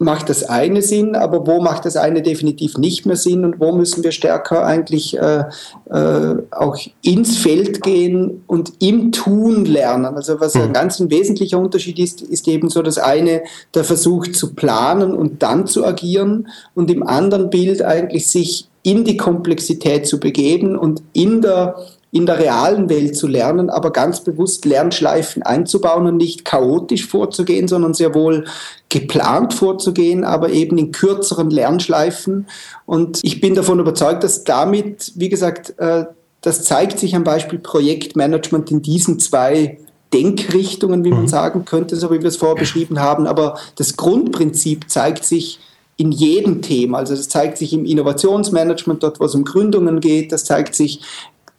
macht 0.00 0.30
das 0.30 0.44
eine 0.44 0.80
Sinn, 0.80 1.14
aber 1.14 1.46
wo 1.46 1.60
macht 1.60 1.84
das 1.84 1.96
eine 1.96 2.22
definitiv 2.22 2.78
nicht 2.78 3.04
mehr 3.04 3.16
Sinn 3.16 3.44
und 3.44 3.60
wo 3.60 3.72
müssen 3.72 4.02
wir 4.02 4.12
stärker 4.12 4.64
eigentlich 4.64 5.14
äh, 5.18 5.44
äh, 5.90 6.36
auch 6.50 6.78
ins 7.02 7.36
Feld 7.36 7.82
gehen 7.82 8.42
und 8.46 8.72
im 8.78 9.12
Tun 9.12 9.66
lernen. 9.66 10.16
Also 10.16 10.40
was 10.40 10.56
ein 10.56 10.68
mhm. 10.68 10.72
ganz 10.72 11.00
ein 11.00 11.10
wesentlicher 11.10 11.58
Unterschied 11.58 11.98
ist, 11.98 12.22
ist 12.22 12.48
eben 12.48 12.70
so 12.70 12.80
das 12.80 12.96
eine, 12.96 13.42
der 13.74 13.84
Versuch 13.84 14.28
zu 14.28 14.54
planen 14.54 15.12
und 15.12 15.42
dann 15.42 15.66
zu 15.66 15.84
agieren 15.84 16.48
und 16.74 16.90
im 16.90 17.06
anderen 17.06 17.50
Bild 17.50 17.82
eigentlich 17.82 18.26
sich 18.28 18.68
in 18.82 19.04
die 19.04 19.18
Komplexität 19.18 20.06
zu 20.06 20.18
begeben 20.18 20.76
und 20.76 21.02
in 21.12 21.42
der 21.42 21.76
in 22.12 22.26
der 22.26 22.38
realen 22.38 22.88
Welt 22.88 23.16
zu 23.16 23.28
lernen, 23.28 23.70
aber 23.70 23.92
ganz 23.92 24.24
bewusst 24.24 24.64
Lernschleifen 24.64 25.42
einzubauen 25.42 26.06
und 26.06 26.16
nicht 26.16 26.44
chaotisch 26.44 27.06
vorzugehen, 27.06 27.68
sondern 27.68 27.94
sehr 27.94 28.14
wohl 28.14 28.46
geplant 28.88 29.54
vorzugehen, 29.54 30.24
aber 30.24 30.50
eben 30.50 30.76
in 30.76 30.90
kürzeren 30.90 31.50
Lernschleifen. 31.50 32.48
Und 32.84 33.20
ich 33.22 33.40
bin 33.40 33.54
davon 33.54 33.78
überzeugt, 33.78 34.24
dass 34.24 34.42
damit, 34.42 35.12
wie 35.14 35.28
gesagt, 35.28 35.78
äh, 35.78 36.06
das 36.40 36.64
zeigt 36.64 36.98
sich 36.98 37.14
am 37.14 37.22
Beispiel 37.22 37.58
Projektmanagement 37.58 38.70
in 38.70 38.82
diesen 38.82 39.20
zwei 39.20 39.78
Denkrichtungen, 40.12 41.04
wie 41.04 41.10
man 41.10 41.22
mhm. 41.22 41.28
sagen 41.28 41.64
könnte, 41.64 41.94
so 41.94 42.10
wie 42.10 42.20
wir 42.20 42.28
es 42.28 42.36
vorher 42.36 42.56
beschrieben 42.56 42.98
haben. 42.98 43.28
Aber 43.28 43.58
das 43.76 43.96
Grundprinzip 43.96 44.90
zeigt 44.90 45.24
sich 45.24 45.60
in 46.00 46.12
jedem 46.12 46.62
Thema. 46.62 46.98
Also 46.98 47.14
das 47.14 47.28
zeigt 47.28 47.58
sich 47.58 47.74
im 47.74 47.84
Innovationsmanagement, 47.84 49.02
dort 49.02 49.20
wo 49.20 49.24
es 49.26 49.34
um 49.34 49.44
Gründungen 49.44 50.00
geht, 50.00 50.32
das 50.32 50.44
zeigt 50.44 50.74
sich 50.74 51.02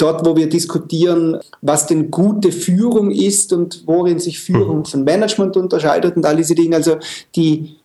dort, 0.01 0.25
wo 0.25 0.35
wir 0.35 0.49
diskutieren, 0.49 1.39
was 1.61 1.87
denn 1.87 2.11
gute 2.11 2.51
Führung 2.51 3.11
ist 3.11 3.53
und 3.53 3.83
worin 3.85 4.19
sich 4.19 4.39
Führung 4.39 4.79
mhm. 4.79 4.85
von 4.85 5.03
Management 5.03 5.57
unterscheidet 5.57 6.15
und 6.15 6.25
all 6.25 6.35
diese 6.35 6.55
Dinge. 6.55 6.75
Also 6.75 6.97
die, 7.35 7.77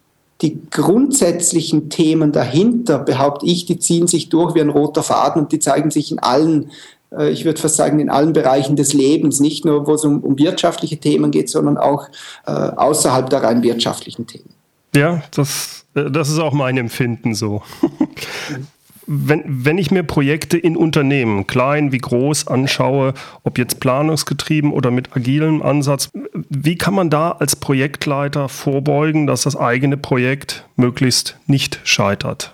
die 0.43 0.59
grundsätzlichen 0.71 1.89
Themen 1.91 2.33
dahinter, 2.33 2.99
behaupte 2.99 3.47
ich, 3.47 3.67
die 3.67 3.79
ziehen 3.79 4.07
sich 4.07 4.29
durch 4.29 4.55
wie 4.55 4.61
ein 4.61 4.71
roter 4.71 5.03
Faden 5.03 5.43
und 5.43 5.53
die 5.53 5.59
zeigen 5.59 5.91
sich 5.91 6.11
in 6.11 6.19
allen, 6.19 6.71
äh, 7.13 7.31
ich 7.31 7.45
würde 7.45 7.61
fast 7.61 7.77
sagen, 7.77 8.01
in 8.01 8.11
allen 8.11 8.33
Bereichen 8.33 8.77
des 8.77 8.93
Lebens, 8.93 9.41
nicht 9.41 9.65
nur, 9.65 9.87
wo 9.87 9.95
es 9.95 10.05
um, 10.05 10.21
um 10.21 10.39
wirtschaftliche 10.39 10.99
Themen 10.99 11.31
geht, 11.31 11.51
sondern 11.51 11.77
auch 11.77 12.09
äh, 12.47 12.51
außerhalb 12.51 13.29
der 13.31 13.43
rein 13.43 13.63
wirtschaftlichen 13.63 14.27
Themen. 14.27 14.51
Ja, 14.95 15.23
das, 15.35 15.87
äh, 15.95 16.11
das 16.11 16.31
ist 16.31 16.39
auch 16.39 16.53
mein 16.53 16.77
Empfinden 16.77 17.35
so. 17.35 17.63
wenn, 19.07 19.43
wenn 19.47 19.79
ich 19.79 19.91
mir 19.91 20.03
Projekte 20.03 20.59
in 20.59 20.77
Unternehmen, 20.77 21.47
klein 21.47 21.93
wie 21.93 21.99
groß, 21.99 22.49
anschaue, 22.49 23.15
ob 23.45 23.59
jetzt 23.59 23.79
planungsgetrieben 23.81 24.73
oder 24.73 24.91
mit 24.91 25.17
agilem 25.17 25.63
Ansatz, 25.63 26.11
wie 26.51 26.77
kann 26.77 26.95
man 26.95 27.09
da 27.09 27.31
als 27.33 27.57
Projektleiter 27.57 28.49
vorbeugen, 28.49 29.27
dass 29.27 29.43
das 29.43 29.57
eigene 29.57 29.97
Projekt 29.97 30.65
möglichst 30.77 31.37
nicht 31.47 31.81
scheitert? 31.85 32.53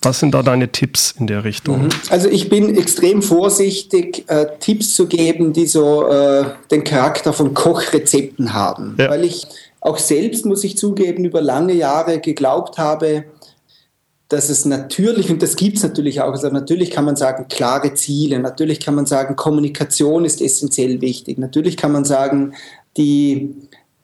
Was 0.00 0.18
sind 0.18 0.34
da 0.34 0.42
deine 0.42 0.72
Tipps 0.72 1.14
in 1.16 1.28
der 1.28 1.44
Richtung? 1.44 1.84
Mhm. 1.84 1.90
Also 2.10 2.28
ich 2.28 2.48
bin 2.48 2.76
extrem 2.76 3.22
vorsichtig, 3.22 4.24
äh, 4.26 4.46
Tipps 4.58 4.94
zu 4.94 5.06
geben, 5.06 5.52
die 5.52 5.66
so 5.66 6.08
äh, 6.08 6.44
den 6.70 6.82
Charakter 6.82 7.32
von 7.32 7.54
Kochrezepten 7.54 8.52
haben, 8.52 8.96
ja. 8.98 9.08
weil 9.08 9.24
ich 9.24 9.46
auch 9.80 9.98
selbst, 9.98 10.44
muss 10.44 10.64
ich 10.64 10.76
zugeben, 10.76 11.24
über 11.24 11.40
lange 11.40 11.74
Jahre 11.74 12.20
geglaubt 12.20 12.78
habe, 12.78 13.24
dass 14.32 14.48
es 14.48 14.64
natürlich, 14.64 15.30
und 15.30 15.42
das 15.42 15.56
gibt 15.56 15.76
es 15.76 15.82
natürlich 15.82 16.22
auch, 16.22 16.32
also 16.32 16.48
natürlich 16.48 16.90
kann 16.90 17.04
man 17.04 17.16
sagen, 17.16 17.46
klare 17.48 17.92
Ziele, 17.92 18.38
natürlich 18.38 18.80
kann 18.80 18.94
man 18.94 19.04
sagen, 19.04 19.36
Kommunikation 19.36 20.24
ist 20.24 20.40
essentiell 20.40 21.02
wichtig, 21.02 21.36
natürlich 21.36 21.76
kann 21.76 21.92
man 21.92 22.06
sagen, 22.06 22.54
die, 22.96 23.54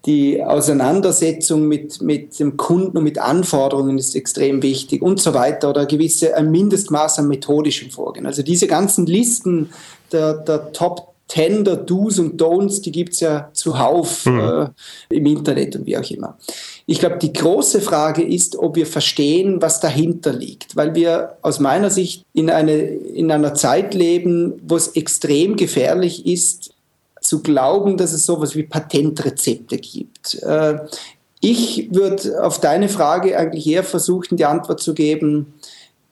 die 0.04 0.42
Auseinandersetzung 0.44 1.66
mit, 1.66 2.02
mit 2.02 2.38
dem 2.38 2.58
Kunden 2.58 2.98
und 2.98 3.04
mit 3.04 3.18
Anforderungen 3.18 3.96
ist 3.96 4.14
extrem 4.14 4.62
wichtig 4.62 5.00
und 5.00 5.18
so 5.18 5.32
weiter 5.32 5.70
oder 5.70 5.86
gewisse, 5.86 6.36
ein 6.36 6.50
Mindestmaß 6.50 7.20
an 7.20 7.28
methodischem 7.28 7.90
Vorgehen. 7.90 8.26
Also 8.26 8.42
diese 8.42 8.66
ganzen 8.66 9.06
Listen 9.06 9.70
der, 10.12 10.34
der 10.34 10.72
Top 10.72 11.07
Tender, 11.28 11.76
Do's 11.76 12.18
und 12.18 12.40
Don'ts, 12.40 12.80
die 12.80 12.90
gibt 12.90 13.12
es 13.12 13.20
ja 13.20 13.50
zuhauf 13.52 14.24
mhm. 14.26 14.40
äh, 14.40 15.14
im 15.14 15.26
Internet 15.26 15.76
und 15.76 15.86
wie 15.86 15.96
auch 15.96 16.10
immer. 16.10 16.38
Ich 16.86 16.98
glaube, 16.98 17.18
die 17.18 17.32
große 17.32 17.82
Frage 17.82 18.22
ist, 18.22 18.56
ob 18.56 18.76
wir 18.76 18.86
verstehen, 18.86 19.60
was 19.60 19.80
dahinter 19.80 20.32
liegt, 20.32 20.74
weil 20.74 20.94
wir 20.94 21.36
aus 21.42 21.60
meiner 21.60 21.90
Sicht 21.90 22.24
in, 22.32 22.48
eine, 22.48 22.78
in 22.78 23.30
einer 23.30 23.54
Zeit 23.54 23.94
leben, 23.94 24.54
wo 24.66 24.76
es 24.76 24.88
extrem 24.88 25.56
gefährlich 25.56 26.26
ist, 26.26 26.70
zu 27.20 27.42
glauben, 27.42 27.98
dass 27.98 28.14
es 28.14 28.24
sowas 28.24 28.56
wie 28.56 28.62
Patentrezepte 28.62 29.76
gibt. 29.76 30.42
Äh, 30.42 30.78
ich 31.40 31.88
würde 31.92 32.42
auf 32.42 32.58
deine 32.58 32.88
Frage 32.88 33.38
eigentlich 33.38 33.66
eher 33.66 33.84
versuchen, 33.84 34.36
die 34.36 34.46
Antwort 34.46 34.80
zu 34.80 34.94
geben, 34.94 35.54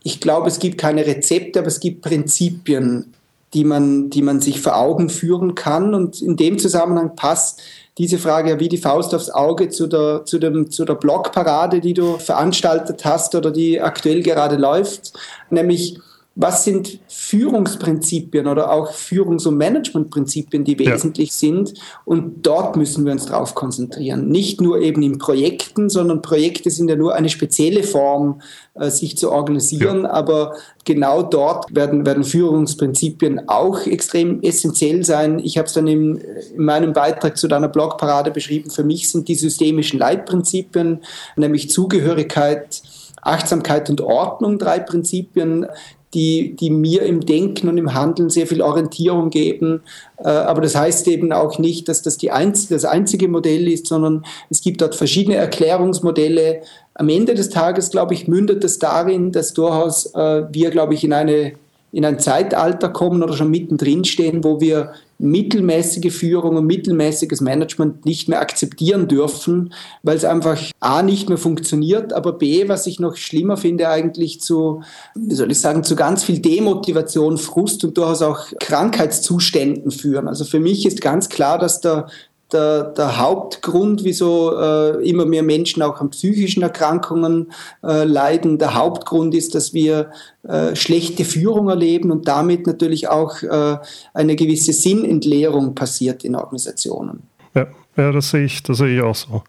ich 0.02 0.20
glaube, 0.20 0.46
es 0.46 0.60
gibt 0.60 0.78
keine 0.78 1.04
Rezepte, 1.04 1.58
aber 1.58 1.66
es 1.66 1.80
gibt 1.80 2.02
Prinzipien, 2.02 3.12
die 3.56 3.64
man, 3.64 4.10
die 4.10 4.20
man 4.20 4.40
sich 4.40 4.60
vor 4.60 4.76
Augen 4.76 5.08
führen 5.08 5.54
kann. 5.54 5.94
Und 5.94 6.20
in 6.20 6.36
dem 6.36 6.58
Zusammenhang 6.58 7.16
passt 7.16 7.62
diese 7.96 8.18
Frage 8.18 8.50
ja 8.50 8.60
wie 8.60 8.68
die 8.68 8.76
Faust 8.76 9.14
aufs 9.14 9.30
Auge 9.30 9.70
zu 9.70 9.86
der, 9.86 10.26
zu 10.26 10.38
dem, 10.38 10.70
zu 10.70 10.84
der 10.84 10.94
Blogparade, 10.94 11.80
die 11.80 11.94
du 11.94 12.18
veranstaltet 12.18 13.06
hast 13.06 13.34
oder 13.34 13.50
die 13.50 13.80
aktuell 13.80 14.22
gerade 14.22 14.56
läuft, 14.56 15.14
nämlich 15.48 15.98
was 16.38 16.64
sind 16.64 17.00
Führungsprinzipien 17.08 18.46
oder 18.46 18.70
auch 18.70 18.92
Führungs- 18.92 19.46
und 19.46 19.56
Managementprinzipien, 19.56 20.64
die 20.64 20.78
wesentlich 20.78 21.30
ja. 21.30 21.34
sind. 21.34 21.72
Und 22.04 22.46
dort 22.46 22.76
müssen 22.76 23.06
wir 23.06 23.12
uns 23.12 23.24
drauf 23.24 23.54
konzentrieren. 23.54 24.28
Nicht 24.28 24.60
nur 24.60 24.80
eben 24.80 25.02
in 25.02 25.16
Projekten, 25.16 25.88
sondern 25.88 26.20
Projekte 26.20 26.70
sind 26.70 26.90
ja 26.90 26.96
nur 26.96 27.14
eine 27.14 27.30
spezielle 27.30 27.82
Form, 27.82 28.42
äh, 28.74 28.90
sich 28.90 29.16
zu 29.16 29.32
organisieren. 29.32 30.02
Ja. 30.02 30.10
Aber 30.10 30.56
genau 30.84 31.22
dort 31.22 31.74
werden, 31.74 32.04
werden 32.04 32.22
Führungsprinzipien 32.22 33.48
auch 33.48 33.86
extrem 33.86 34.42
essentiell 34.42 35.06
sein. 35.06 35.38
Ich 35.38 35.56
habe 35.56 35.68
es 35.68 35.72
dann 35.72 35.86
in, 35.86 36.18
in 36.54 36.64
meinem 36.64 36.92
Beitrag 36.92 37.38
zu 37.38 37.48
deiner 37.48 37.68
Blogparade 37.68 38.30
beschrieben. 38.30 38.70
Für 38.70 38.84
mich 38.84 39.08
sind 39.10 39.28
die 39.28 39.36
systemischen 39.36 39.98
Leitprinzipien, 39.98 41.00
nämlich 41.34 41.70
Zugehörigkeit, 41.70 42.82
Achtsamkeit 43.26 43.90
und 43.90 44.00
Ordnung, 44.00 44.58
drei 44.58 44.78
Prinzipien, 44.78 45.66
die, 46.14 46.54
die 46.56 46.70
mir 46.70 47.02
im 47.02 47.26
Denken 47.26 47.68
und 47.68 47.78
im 47.78 47.94
Handeln 47.94 48.30
sehr 48.30 48.46
viel 48.46 48.62
Orientierung 48.62 49.30
geben. 49.30 49.82
Äh, 50.18 50.28
aber 50.28 50.60
das 50.62 50.74
heißt 50.74 51.08
eben 51.08 51.32
auch 51.32 51.58
nicht, 51.58 51.88
dass 51.88 52.02
das 52.02 52.16
die 52.16 52.30
einz 52.30 52.68
das 52.68 52.84
einzige 52.84 53.28
Modell 53.28 53.68
ist, 53.68 53.86
sondern 53.86 54.24
es 54.48 54.60
gibt 54.60 54.80
dort 54.80 54.94
verschiedene 54.94 55.36
Erklärungsmodelle. 55.36 56.62
Am 56.94 57.08
Ende 57.08 57.34
des 57.34 57.50
Tages, 57.50 57.90
glaube 57.90 58.14
ich, 58.14 58.28
mündet 58.28 58.64
es 58.64 58.78
darin, 58.78 59.32
dass 59.32 59.52
durchaus 59.52 60.06
äh, 60.14 60.44
wir, 60.50 60.70
glaube 60.70 60.94
ich, 60.94 61.04
in 61.04 61.12
eine 61.12 61.52
in 61.92 62.04
ein 62.04 62.18
Zeitalter 62.18 62.90
kommen 62.90 63.22
oder 63.22 63.32
schon 63.32 63.50
mittendrin 63.50 64.04
stehen, 64.04 64.44
wo 64.44 64.60
wir 64.60 64.92
mittelmäßige 65.18 66.12
Führung 66.12 66.56
und 66.56 66.66
mittelmäßiges 66.66 67.40
Management 67.40 68.04
nicht 68.04 68.28
mehr 68.28 68.40
akzeptieren 68.40 69.08
dürfen, 69.08 69.72
weil 70.02 70.16
es 70.16 70.24
einfach 70.24 70.60
A 70.80 71.02
nicht 71.02 71.28
mehr 71.28 71.38
funktioniert, 71.38 72.12
aber 72.12 72.32
B, 72.34 72.68
was 72.68 72.86
ich 72.86 73.00
noch 73.00 73.16
schlimmer 73.16 73.56
finde, 73.56 73.88
eigentlich 73.88 74.40
zu, 74.40 74.82
wie 75.14 75.34
soll 75.34 75.50
ich 75.50 75.60
sagen, 75.60 75.84
zu 75.84 75.96
ganz 75.96 76.24
viel 76.24 76.40
Demotivation, 76.40 77.38
Frust 77.38 77.84
und 77.84 77.96
durchaus 77.96 78.22
auch 78.22 78.46
Krankheitszuständen 78.60 79.90
führen. 79.90 80.28
Also 80.28 80.44
für 80.44 80.60
mich 80.60 80.86
ist 80.86 81.00
ganz 81.00 81.28
klar, 81.28 81.58
dass 81.58 81.80
der 81.80 82.08
der, 82.52 82.84
der 82.84 83.18
Hauptgrund, 83.18 84.04
wieso 84.04 84.56
äh, 84.56 85.08
immer 85.08 85.26
mehr 85.26 85.42
Menschen 85.42 85.82
auch 85.82 86.00
an 86.00 86.10
psychischen 86.10 86.62
Erkrankungen 86.62 87.52
äh, 87.82 88.04
leiden. 88.04 88.58
Der 88.58 88.74
Hauptgrund 88.74 89.34
ist, 89.34 89.54
dass 89.54 89.74
wir 89.74 90.10
äh, 90.44 90.76
schlechte 90.76 91.24
Führung 91.24 91.68
erleben 91.68 92.10
und 92.10 92.28
damit 92.28 92.66
natürlich 92.66 93.08
auch 93.08 93.42
äh, 93.42 93.78
eine 94.14 94.36
gewisse 94.36 94.72
Sinnentleerung 94.72 95.74
passiert 95.74 96.24
in 96.24 96.36
Organisationen. 96.36 97.24
Ja, 97.54 97.66
ja 97.96 98.12
das, 98.12 98.30
sehe 98.30 98.44
ich, 98.44 98.62
das 98.62 98.78
sehe 98.78 98.96
ich 98.96 99.02
auch 99.02 99.16
so. 99.16 99.42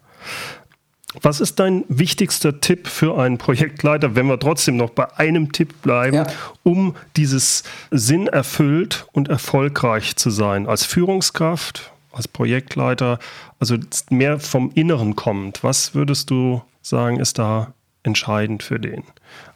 Was 1.22 1.40
ist 1.40 1.60
dein 1.60 1.84
wichtigster 1.88 2.60
Tipp 2.60 2.88
für 2.88 3.18
einen 3.18 3.38
Projektleiter, 3.38 4.16
wenn 4.16 4.28
wir 4.28 4.40
trotzdem 4.40 4.78
noch 4.78 4.90
bei 4.90 5.12
einem 5.18 5.52
Tipp 5.52 5.82
bleiben, 5.82 6.18
ja. 6.18 6.28
um 6.64 6.96
dieses 7.16 7.64
Sinn 7.92 8.28
erfüllt 8.28 9.08
und 9.14 9.30
erfolgreich 9.30 10.16
zu 10.16 10.30
sein 10.30 10.68
als 10.68 10.84
Führungskraft, 10.84 11.92
als 12.12 12.28
Projektleiter, 12.28 13.20
also 13.60 13.76
mehr 14.10 14.40
vom 14.40 14.72
Inneren 14.74 15.16
kommt. 15.16 15.64
Was 15.64 15.94
würdest 15.94 16.30
du 16.30 16.62
sagen, 16.82 17.20
ist 17.20 17.38
da 17.38 17.74
entscheidend 18.04 18.64
für 18.64 18.80
den? 18.80 19.04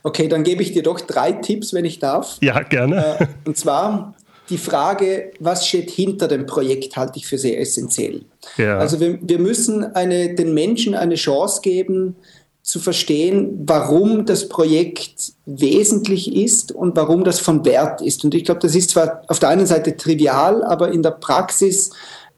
Okay, 0.04 0.28
dann 0.28 0.44
gebe 0.44 0.62
ich 0.62 0.74
dir 0.74 0.84
doch 0.84 1.00
drei 1.00 1.32
Tipps, 1.32 1.74
wenn 1.74 1.86
ich 1.86 2.00
darf. 2.00 2.38
Ja, 2.42 2.62
gerne. 2.62 3.20
Äh, 3.20 3.28
und 3.46 3.58
zwar 3.58 4.14
die 4.50 4.58
Frage, 4.58 5.32
was 5.40 5.68
steht 5.68 5.90
hinter 5.90 6.28
dem 6.28 6.46
Projekt, 6.46 6.98
halte 6.98 7.18
ich 7.18 7.26
für 7.26 7.38
sehr 7.38 7.60
essentiell. 7.60 8.26
Ja. 8.58 8.78
Also 8.78 9.00
wir, 9.00 9.18
wir 9.22 9.40
müssen 9.40 9.84
eine, 9.96 10.36
den 10.36 10.54
Menschen 10.54 10.94
eine 10.94 11.16
Chance 11.16 11.62
geben, 11.62 12.16
zu 12.64 12.80
verstehen, 12.80 13.64
warum 13.66 14.26
das 14.26 14.48
Projekt 14.48 15.34
wesentlich 15.46 16.36
ist 16.36 16.72
und 16.72 16.96
warum 16.96 17.24
das 17.24 17.40
von 17.40 17.66
Wert 17.66 18.02
ist. 18.02 18.24
Und 18.24 18.36
ich 18.36 18.46
glaube, 18.46 18.60
das 18.60 18.76
ist 18.76 18.92
zwar 18.92 19.24
auf 19.28 19.40
der 19.40 19.50
einen 19.50 19.66
Seite 19.66 19.98
trivial, 19.98 20.64
aber 20.64 20.92
in 20.92 21.02
der 21.02 21.12
Praxis 21.12 21.90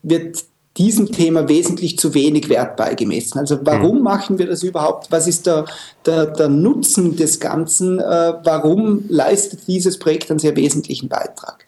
wird 0.03 0.43
diesem 0.77 1.11
Thema 1.11 1.47
wesentlich 1.47 1.99
zu 1.99 2.13
wenig 2.13 2.49
Wert 2.49 2.77
beigemessen. 2.77 3.37
Also 3.37 3.59
warum 3.61 3.97
mhm. 3.97 4.03
machen 4.03 4.39
wir 4.39 4.47
das 4.47 4.63
überhaupt? 4.63 5.11
Was 5.11 5.27
ist 5.27 5.45
der, 5.45 5.65
der, 6.05 6.27
der 6.27 6.49
Nutzen 6.49 7.15
des 7.15 7.39
Ganzen? 7.39 7.99
Äh, 7.99 8.33
warum 8.43 9.05
leistet 9.07 9.67
dieses 9.67 9.99
Projekt 9.99 10.31
einen 10.31 10.39
sehr 10.39 10.55
wesentlichen 10.55 11.09
Beitrag? 11.09 11.65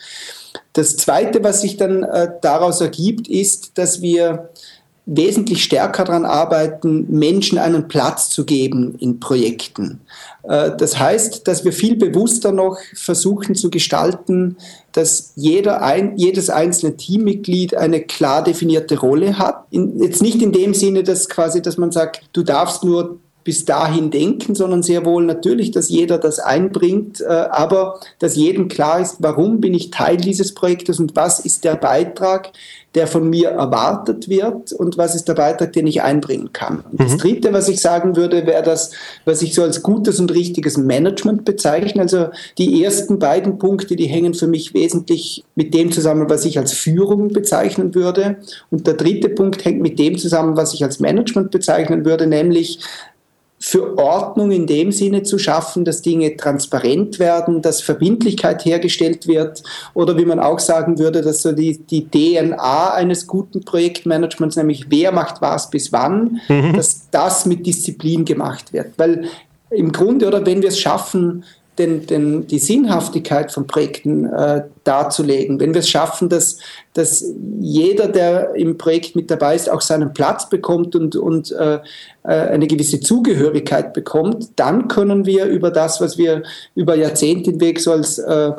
Das 0.74 0.98
Zweite, 0.98 1.44
was 1.44 1.62
sich 1.62 1.78
dann 1.78 2.04
äh, 2.04 2.32
daraus 2.42 2.82
ergibt, 2.82 3.28
ist, 3.28 3.78
dass 3.78 4.02
wir 4.02 4.50
wesentlich 5.06 5.64
stärker 5.64 6.04
daran 6.04 6.26
arbeiten, 6.26 7.06
Menschen 7.10 7.58
einen 7.58 7.88
Platz 7.88 8.30
zu 8.30 8.44
geben 8.44 8.96
in 9.00 9.20
Projekten. 9.20 10.02
Äh, 10.44 10.72
das 10.78 11.00
heißt, 11.00 11.48
dass 11.48 11.64
wir 11.64 11.74
viel 11.74 11.96
bewusster 11.96 12.52
noch 12.52 12.78
versuchen 12.94 13.56
zu 13.56 13.70
gestalten, 13.70 14.58
dass 14.94 15.34
jeder 15.36 15.82
ein, 15.82 16.18
jedes 16.18 16.50
einzelne 16.50 16.98
Teammitglied 16.98 17.76
eine 17.76 18.02
klar 18.02 18.44
definierte 18.44 18.98
Rolle 18.98 19.38
hat. 19.38 19.66
In, 19.70 20.02
jetzt 20.02 20.22
nicht 20.22 20.42
in 20.42 20.52
dem 20.52 20.74
Sinne, 20.74 21.04
dass 21.04 21.30
quasi, 21.30 21.62
dass 21.62 21.78
man 21.78 21.92
sagt, 21.92 22.24
du 22.34 22.44
darfst 22.44 22.84
nur 22.84 23.20
bis 23.46 23.64
dahin 23.64 24.10
denken, 24.10 24.56
sondern 24.56 24.82
sehr 24.82 25.06
wohl 25.06 25.24
natürlich, 25.24 25.70
dass 25.70 25.88
jeder 25.88 26.18
das 26.18 26.40
einbringt, 26.40 27.22
äh, 27.22 27.26
aber 27.28 28.00
dass 28.18 28.36
jedem 28.36 28.68
klar 28.68 29.00
ist, 29.00 29.18
warum 29.20 29.62
bin 29.62 29.76
ich 29.76 29.92
Teil 29.92 30.18
dieses 30.18 30.56
Projektes 30.56 31.00
und 31.00 31.16
was 31.16 31.40
ist 31.40 31.64
der 31.64 31.76
Beitrag, 31.76 32.52
der 32.96 33.06
von 33.06 33.30
mir 33.30 33.50
erwartet 33.50 34.30
wird 34.30 34.72
und 34.72 34.98
was 34.98 35.14
ist 35.14 35.28
der 35.28 35.36
Beitrag, 35.36 35.74
den 35.74 35.86
ich 35.86 36.02
einbringen 36.02 36.54
kann. 36.54 36.84
Und 36.90 37.00
das 37.00 37.12
mhm. 37.12 37.18
Dritte, 37.20 37.54
was 37.54 37.68
ich 37.68 37.82
sagen 37.82 38.16
würde, 38.16 38.48
wäre 38.48 38.64
das, 38.64 38.92
was 39.26 39.44
ich 39.44 39.54
so 39.54 39.62
als 39.62 39.84
gutes 39.84 40.20
und 40.20 40.34
richtiges 40.34 40.78
Management 40.78 41.46
bezeichne. 41.46 42.02
Also 42.02 42.30
die 42.58 42.84
ersten 42.84 43.20
beiden 43.20 43.60
Punkte, 43.60 43.96
die 43.96 44.08
hängen 44.08 44.34
für 44.34 44.48
mich 44.48 44.74
wesentlich 44.74 45.44
mit 45.56 45.74
dem 45.74 45.92
zusammen, 45.92 46.30
was 46.30 46.46
ich 46.46 46.58
als 46.58 46.74
Führung 46.74 47.28
bezeichnen 47.28 47.94
würde. 47.94 48.38
Und 48.72 48.88
der 48.88 48.96
dritte 48.96 49.30
Punkt 49.30 49.66
hängt 49.66 49.82
mit 49.82 50.00
dem 50.00 50.18
zusammen, 50.18 50.58
was 50.58 50.74
ich 50.74 50.84
als 50.84 51.00
Management 51.00 51.52
bezeichnen 51.52 52.06
würde, 52.06 52.26
nämlich 52.26 52.80
für 53.68 53.98
Ordnung 53.98 54.52
in 54.52 54.68
dem 54.68 54.92
Sinne 54.92 55.24
zu 55.24 55.40
schaffen, 55.40 55.86
dass 55.86 56.04
Dinge 56.04 56.38
transparent 56.38 57.18
werden, 57.18 57.64
dass 57.64 57.82
Verbindlichkeit 57.82 58.64
hergestellt 58.64 59.28
wird 59.28 59.64
oder 59.96 60.20
wie 60.20 60.26
man 60.26 60.40
auch 60.40 60.60
sagen 60.60 61.00
würde, 61.00 61.24
dass 61.24 61.42
so 61.42 61.52
die, 61.52 61.80
die 61.80 62.08
DNA 62.08 62.94
eines 62.94 63.26
guten 63.26 63.66
Projektmanagements, 63.66 64.56
nämlich 64.56 64.86
wer 64.90 65.12
macht 65.12 65.42
was 65.42 65.72
bis 65.72 65.92
wann, 65.92 66.40
mhm. 66.48 66.74
dass 66.74 67.10
das 67.10 67.48
mit 67.48 67.66
Disziplin 67.66 68.24
gemacht 68.24 68.72
wird. 68.72 68.94
Weil 68.98 69.30
im 69.72 69.92
Grunde, 69.92 70.28
oder 70.28 70.46
wenn 70.46 70.62
wir 70.62 70.70
es 70.70 70.80
schaffen, 70.80 71.44
den, 71.78 72.06
den, 72.08 72.48
die 72.48 72.60
Sinnhaftigkeit 72.60 73.52
von 73.52 73.68
Projekten 73.68 74.26
äh, 74.26 74.64
darzulegen, 74.84 75.60
wenn 75.60 75.74
wir 75.74 75.80
es 75.80 75.90
schaffen, 75.90 76.30
dass, 76.30 76.58
dass 76.94 77.26
jeder, 77.60 78.08
der 78.08 78.56
im 78.56 78.78
Projekt 78.78 79.16
mit 79.16 79.30
dabei 79.30 79.56
ist, 79.56 79.70
auch 79.70 79.82
seinen 79.82 80.14
Platz 80.14 80.50
bekommt 80.50 80.96
und, 80.96 81.16
und 81.16 81.52
äh, 81.52 81.76
äh, 81.76 81.80
eine 82.24 82.68
gewisse 82.68 83.00
Zugehörigkeit 83.00 83.94
bekommt, 83.94 84.50
dann 84.56 84.88
können 84.88 85.26
wir 85.26 85.46
über 85.46 85.72
das, 85.72 86.00
was 86.00 86.18
wir 86.18 86.44
über 86.76 86.96
Jahrzehnte 86.96 87.52
hinweg 87.52 87.80
so 87.80 87.92
als, 87.92 88.20
äh, 88.20 88.52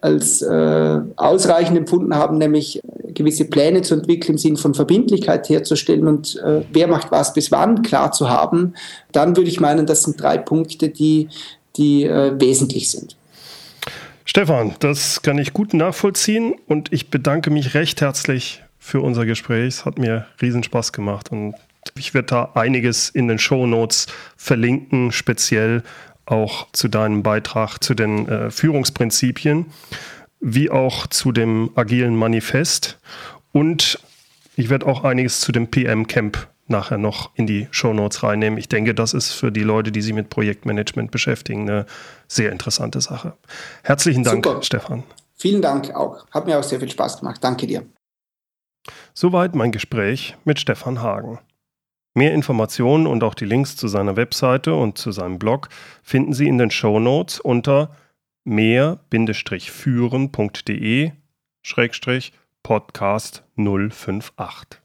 als 0.00 0.42
äh, 0.42 1.00
ausreichend 1.16 1.78
empfunden 1.78 2.14
haben, 2.14 2.38
nämlich 2.38 2.80
gewisse 3.14 3.44
Pläne 3.44 3.82
zu 3.82 3.94
entwickeln 3.94 4.32
im 4.32 4.38
Sinn 4.38 4.56
von 4.56 4.74
Verbindlichkeit 4.74 5.48
herzustellen 5.48 6.06
und 6.06 6.36
äh, 6.36 6.62
wer 6.72 6.86
macht 6.86 7.10
was 7.10 7.34
bis 7.34 7.50
wann 7.50 7.82
klar 7.82 8.12
zu 8.12 8.30
haben, 8.30 8.74
dann 9.12 9.36
würde 9.36 9.50
ich 9.50 9.60
meinen, 9.60 9.86
das 9.86 10.02
sind 10.02 10.20
drei 10.20 10.38
Punkte, 10.38 10.88
die 10.88 11.28
die 11.76 12.04
äh, 12.04 12.38
wesentlich 12.40 12.90
sind. 12.90 13.16
Stefan, 14.24 14.74
das 14.78 15.22
kann 15.22 15.38
ich 15.38 15.52
gut 15.52 15.74
nachvollziehen 15.74 16.54
und 16.66 16.92
ich 16.92 17.10
bedanke 17.10 17.50
mich 17.50 17.74
recht 17.74 18.00
herzlich 18.00 18.62
für 18.78 19.00
unser 19.00 19.26
Gespräch. 19.26 19.66
Es 19.68 19.84
hat 19.84 19.98
mir 19.98 20.26
riesen 20.40 20.62
Spaß 20.62 20.92
gemacht 20.92 21.32
und 21.32 21.54
ich 21.96 22.14
werde 22.14 22.26
da 22.26 22.50
einiges 22.54 23.08
in 23.08 23.28
den 23.28 23.38
Show 23.38 23.66
Notes 23.66 24.06
verlinken, 24.36 25.12
speziell 25.12 25.82
auch 26.24 26.68
zu 26.72 26.88
deinem 26.88 27.22
Beitrag 27.22 27.78
zu 27.82 27.94
den 27.94 28.28
äh, 28.28 28.50
Führungsprinzipien, 28.50 29.66
wie 30.40 30.70
auch 30.70 31.06
zu 31.08 31.32
dem 31.32 31.70
agilen 31.74 32.16
Manifest 32.16 32.98
und 33.52 33.98
ich 34.56 34.70
werde 34.70 34.86
auch 34.86 35.04
einiges 35.04 35.40
zu 35.40 35.52
dem 35.52 35.68
PM 35.68 36.06
Camp 36.06 36.48
nachher 36.66 36.98
noch 36.98 37.30
in 37.34 37.46
die 37.46 37.68
Shownotes 37.70 38.22
reinnehmen. 38.22 38.58
Ich 38.58 38.68
denke, 38.68 38.94
das 38.94 39.14
ist 39.14 39.32
für 39.32 39.52
die 39.52 39.62
Leute, 39.62 39.92
die 39.92 40.02
sich 40.02 40.12
mit 40.12 40.30
Projektmanagement 40.30 41.10
beschäftigen, 41.10 41.68
eine 41.68 41.86
sehr 42.28 42.52
interessante 42.52 43.00
Sache. 43.00 43.34
Herzlichen 43.82 44.24
Dank, 44.24 44.44
Super. 44.44 44.62
Stefan. 44.62 45.04
Vielen 45.34 45.62
Dank 45.62 45.94
auch. 45.94 46.26
Hat 46.30 46.46
mir 46.46 46.58
auch 46.58 46.62
sehr 46.62 46.78
viel 46.78 46.90
Spaß 46.90 47.18
gemacht. 47.18 47.42
Danke 47.42 47.66
dir. 47.66 47.84
Soweit 49.14 49.54
mein 49.54 49.72
Gespräch 49.72 50.36
mit 50.44 50.60
Stefan 50.60 51.02
Hagen. 51.02 51.38
Mehr 52.14 52.34
Informationen 52.34 53.06
und 53.06 53.24
auch 53.24 53.32
die 53.34 53.46
Links 53.46 53.76
zu 53.76 53.88
seiner 53.88 54.16
Webseite 54.16 54.74
und 54.74 54.98
zu 54.98 55.12
seinem 55.12 55.38
Blog 55.38 55.70
finden 56.02 56.34
Sie 56.34 56.46
in 56.46 56.58
den 56.58 56.70
Shownotes 56.70 57.40
unter 57.40 57.96
mehr-führen.de 58.44 61.12
Podcast 62.62 63.44
058. 63.56 64.81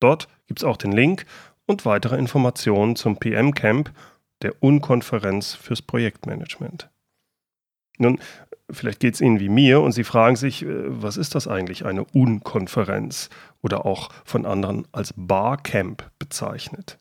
Dort 0.00 0.28
gibt 0.46 0.60
es 0.60 0.64
auch 0.64 0.76
den 0.76 0.92
Link 0.92 1.26
und 1.66 1.86
weitere 1.86 2.16
Informationen 2.16 2.96
zum 2.96 3.16
PM 3.16 3.54
Camp, 3.54 3.92
der 4.42 4.62
Unkonferenz 4.62 5.54
fürs 5.54 5.82
Projektmanagement. 5.82 6.90
Nun, 7.98 8.20
vielleicht 8.70 9.00
geht 9.00 9.14
es 9.14 9.20
Ihnen 9.20 9.40
wie 9.40 9.48
mir 9.48 9.80
und 9.80 9.92
Sie 9.92 10.04
fragen 10.04 10.36
sich, 10.36 10.62
äh, 10.62 10.66
was 10.68 11.16
ist 11.16 11.34
das 11.34 11.48
eigentlich, 11.48 11.84
eine 11.86 12.04
Unkonferenz 12.04 13.30
oder 13.62 13.86
auch 13.86 14.10
von 14.24 14.46
anderen 14.46 14.86
als 14.92 15.14
Barcamp 15.16 16.10
bezeichnet? 16.18 16.98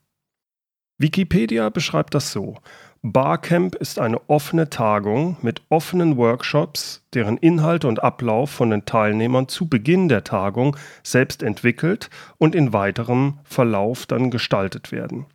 Wikipedia 0.98 1.70
beschreibt 1.70 2.14
das 2.14 2.32
so. 2.32 2.58
Barcamp 3.06 3.76
ist 3.76 4.00
eine 4.00 4.30
offene 4.30 4.70
Tagung 4.70 5.36
mit 5.42 5.62
offenen 5.68 6.16
Workshops, 6.16 7.06
deren 7.14 7.36
Inhalte 7.36 7.90
und 7.90 8.02
Ablauf 8.02 8.50
von 8.50 8.70
den 8.70 8.86
Teilnehmern 8.86 9.50
zu 9.50 9.68
Beginn 9.68 10.08
der 10.08 10.24
Tagung 10.24 10.78
selbst 11.04 11.44
entwickelt 11.44 12.10
und 12.38 12.56
in 12.56 12.72
weiterem 12.72 13.40
Verlauf 13.44 14.06
dann 14.06 14.32
gestaltet 14.32 14.94
werden. 14.94 15.26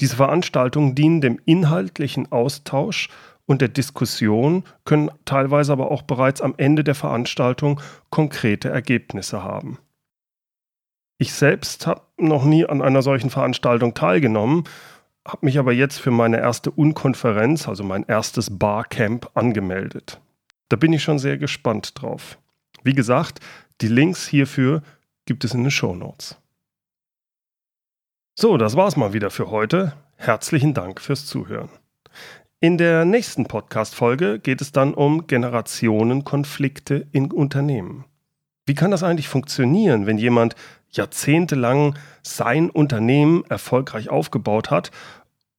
Diese 0.00 0.14
Veranstaltungen 0.14 0.94
dienen 0.94 1.20
dem 1.20 1.40
inhaltlichen 1.44 2.30
Austausch 2.30 3.08
und 3.46 3.60
der 3.60 3.68
Diskussion, 3.68 4.62
können 4.84 5.10
teilweise 5.24 5.72
aber 5.72 5.90
auch 5.90 6.02
bereits 6.02 6.40
am 6.40 6.54
Ende 6.56 6.84
der 6.84 6.94
Veranstaltung 6.94 7.80
konkrete 8.10 8.68
Ergebnisse 8.68 9.42
haben. 9.42 9.78
Ich 11.18 11.34
selbst 11.34 11.86
habe 11.86 12.02
noch 12.16 12.44
nie 12.44 12.64
an 12.64 12.80
einer 12.80 13.02
solchen 13.02 13.30
Veranstaltung 13.30 13.94
teilgenommen, 13.94 14.64
habe 15.26 15.46
mich 15.46 15.58
aber 15.58 15.72
jetzt 15.72 15.98
für 15.98 16.10
meine 16.10 16.38
erste 16.38 16.70
Unkonferenz, 16.70 17.68
also 17.68 17.84
mein 17.84 18.04
erstes 18.04 18.58
Barcamp, 18.58 19.30
angemeldet. 19.34 20.20
Da 20.68 20.76
bin 20.76 20.92
ich 20.92 21.02
schon 21.02 21.18
sehr 21.18 21.38
gespannt 21.38 22.00
drauf. 22.00 22.38
Wie 22.82 22.94
gesagt, 22.94 23.40
die 23.80 23.88
Links 23.88 24.26
hierfür 24.26 24.82
gibt 25.26 25.44
es 25.44 25.54
in 25.54 25.62
den 25.62 25.70
Show 25.70 25.94
Notes. 25.94 26.36
So, 28.34 28.56
das 28.56 28.76
war's 28.76 28.96
mal 28.96 29.12
wieder 29.12 29.30
für 29.30 29.50
heute. 29.50 29.92
Herzlichen 30.16 30.74
Dank 30.74 31.00
fürs 31.00 31.26
Zuhören. 31.26 31.68
In 32.60 32.78
der 32.78 33.04
nächsten 33.04 33.46
Podcast-Folge 33.46 34.38
geht 34.38 34.60
es 34.60 34.72
dann 34.72 34.94
um 34.94 35.26
Generationenkonflikte 35.26 37.06
in 37.12 37.30
Unternehmen. 37.30 38.04
Wie 38.64 38.74
kann 38.74 38.92
das 38.92 39.02
eigentlich 39.02 39.28
funktionieren, 39.28 40.06
wenn 40.06 40.18
jemand 40.18 40.54
jahrzehntelang 40.92 41.98
sein 42.22 42.70
Unternehmen 42.70 43.44
erfolgreich 43.48 44.08
aufgebaut 44.08 44.70
hat 44.70 44.90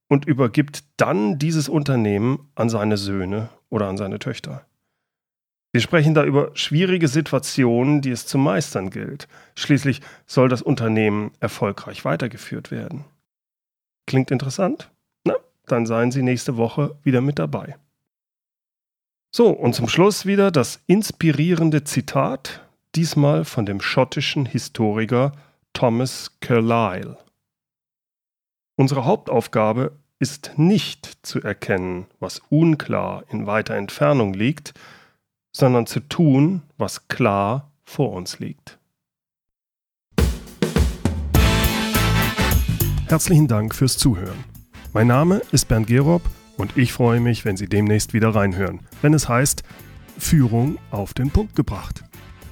und 0.07 0.25
übergibt 0.25 0.83
dann 0.97 1.39
dieses 1.39 1.69
Unternehmen 1.69 2.49
an 2.55 2.69
seine 2.69 2.97
Söhne 2.97 3.49
oder 3.69 3.87
an 3.87 3.97
seine 3.97 4.19
Töchter. 4.19 4.65
Wir 5.71 5.81
sprechen 5.81 6.13
da 6.13 6.23
über 6.23 6.51
schwierige 6.53 7.07
Situationen, 7.07 8.01
die 8.01 8.11
es 8.11 8.27
zu 8.27 8.37
meistern 8.37 8.91
gilt. 8.91 9.27
Schließlich 9.57 10.01
soll 10.27 10.47
das 10.47 10.61
Unternehmen 10.61 11.31
erfolgreich 11.39 12.05
weitergeführt 12.05 12.69
werden. 12.69 13.05
Klingt 14.05 14.29
interessant? 14.29 14.91
Na, 15.23 15.33
dann 15.65 15.87
seien 15.87 16.11
Sie 16.11 16.21
nächste 16.21 16.57
Woche 16.57 16.95
wieder 17.01 17.21
mit 17.21 17.39
dabei. 17.39 17.75
So, 19.31 19.49
und 19.49 19.73
zum 19.73 19.87
Schluss 19.87 20.27
wieder 20.27 20.51
das 20.51 20.79
inspirierende 20.85 21.83
Zitat 21.83 22.61
diesmal 22.95 23.43
von 23.45 23.65
dem 23.65 23.81
schottischen 23.81 24.45
Historiker 24.45 25.31
Thomas 25.73 26.31
Carlyle. 26.39 27.17
Unsere 28.75 29.05
Hauptaufgabe 29.05 29.93
ist 30.19 30.53
nicht 30.57 31.17
zu 31.23 31.41
erkennen, 31.41 32.05
was 32.19 32.41
unklar 32.49 33.23
in 33.29 33.45
weiter 33.47 33.75
Entfernung 33.75 34.33
liegt, 34.33 34.73
sondern 35.51 35.85
zu 35.85 35.99
tun, 35.99 36.61
was 36.77 37.07
klar 37.07 37.71
vor 37.83 38.13
uns 38.13 38.39
liegt. 38.39 38.79
Herzlichen 43.07 43.47
Dank 43.47 43.75
fürs 43.75 43.97
Zuhören. 43.97 44.43
Mein 44.93 45.07
Name 45.07 45.41
ist 45.51 45.67
Bernd 45.67 45.87
Gerob 45.87 46.21
und 46.57 46.77
ich 46.77 46.93
freue 46.93 47.19
mich, 47.19 47.45
wenn 47.45 47.57
Sie 47.57 47.67
demnächst 47.67 48.13
wieder 48.13 48.33
reinhören, 48.33 48.79
wenn 49.01 49.13
es 49.13 49.27
heißt 49.27 49.63
Führung 50.17 50.77
auf 50.89 51.13
den 51.13 51.29
Punkt 51.29 51.55
gebracht. 51.55 52.03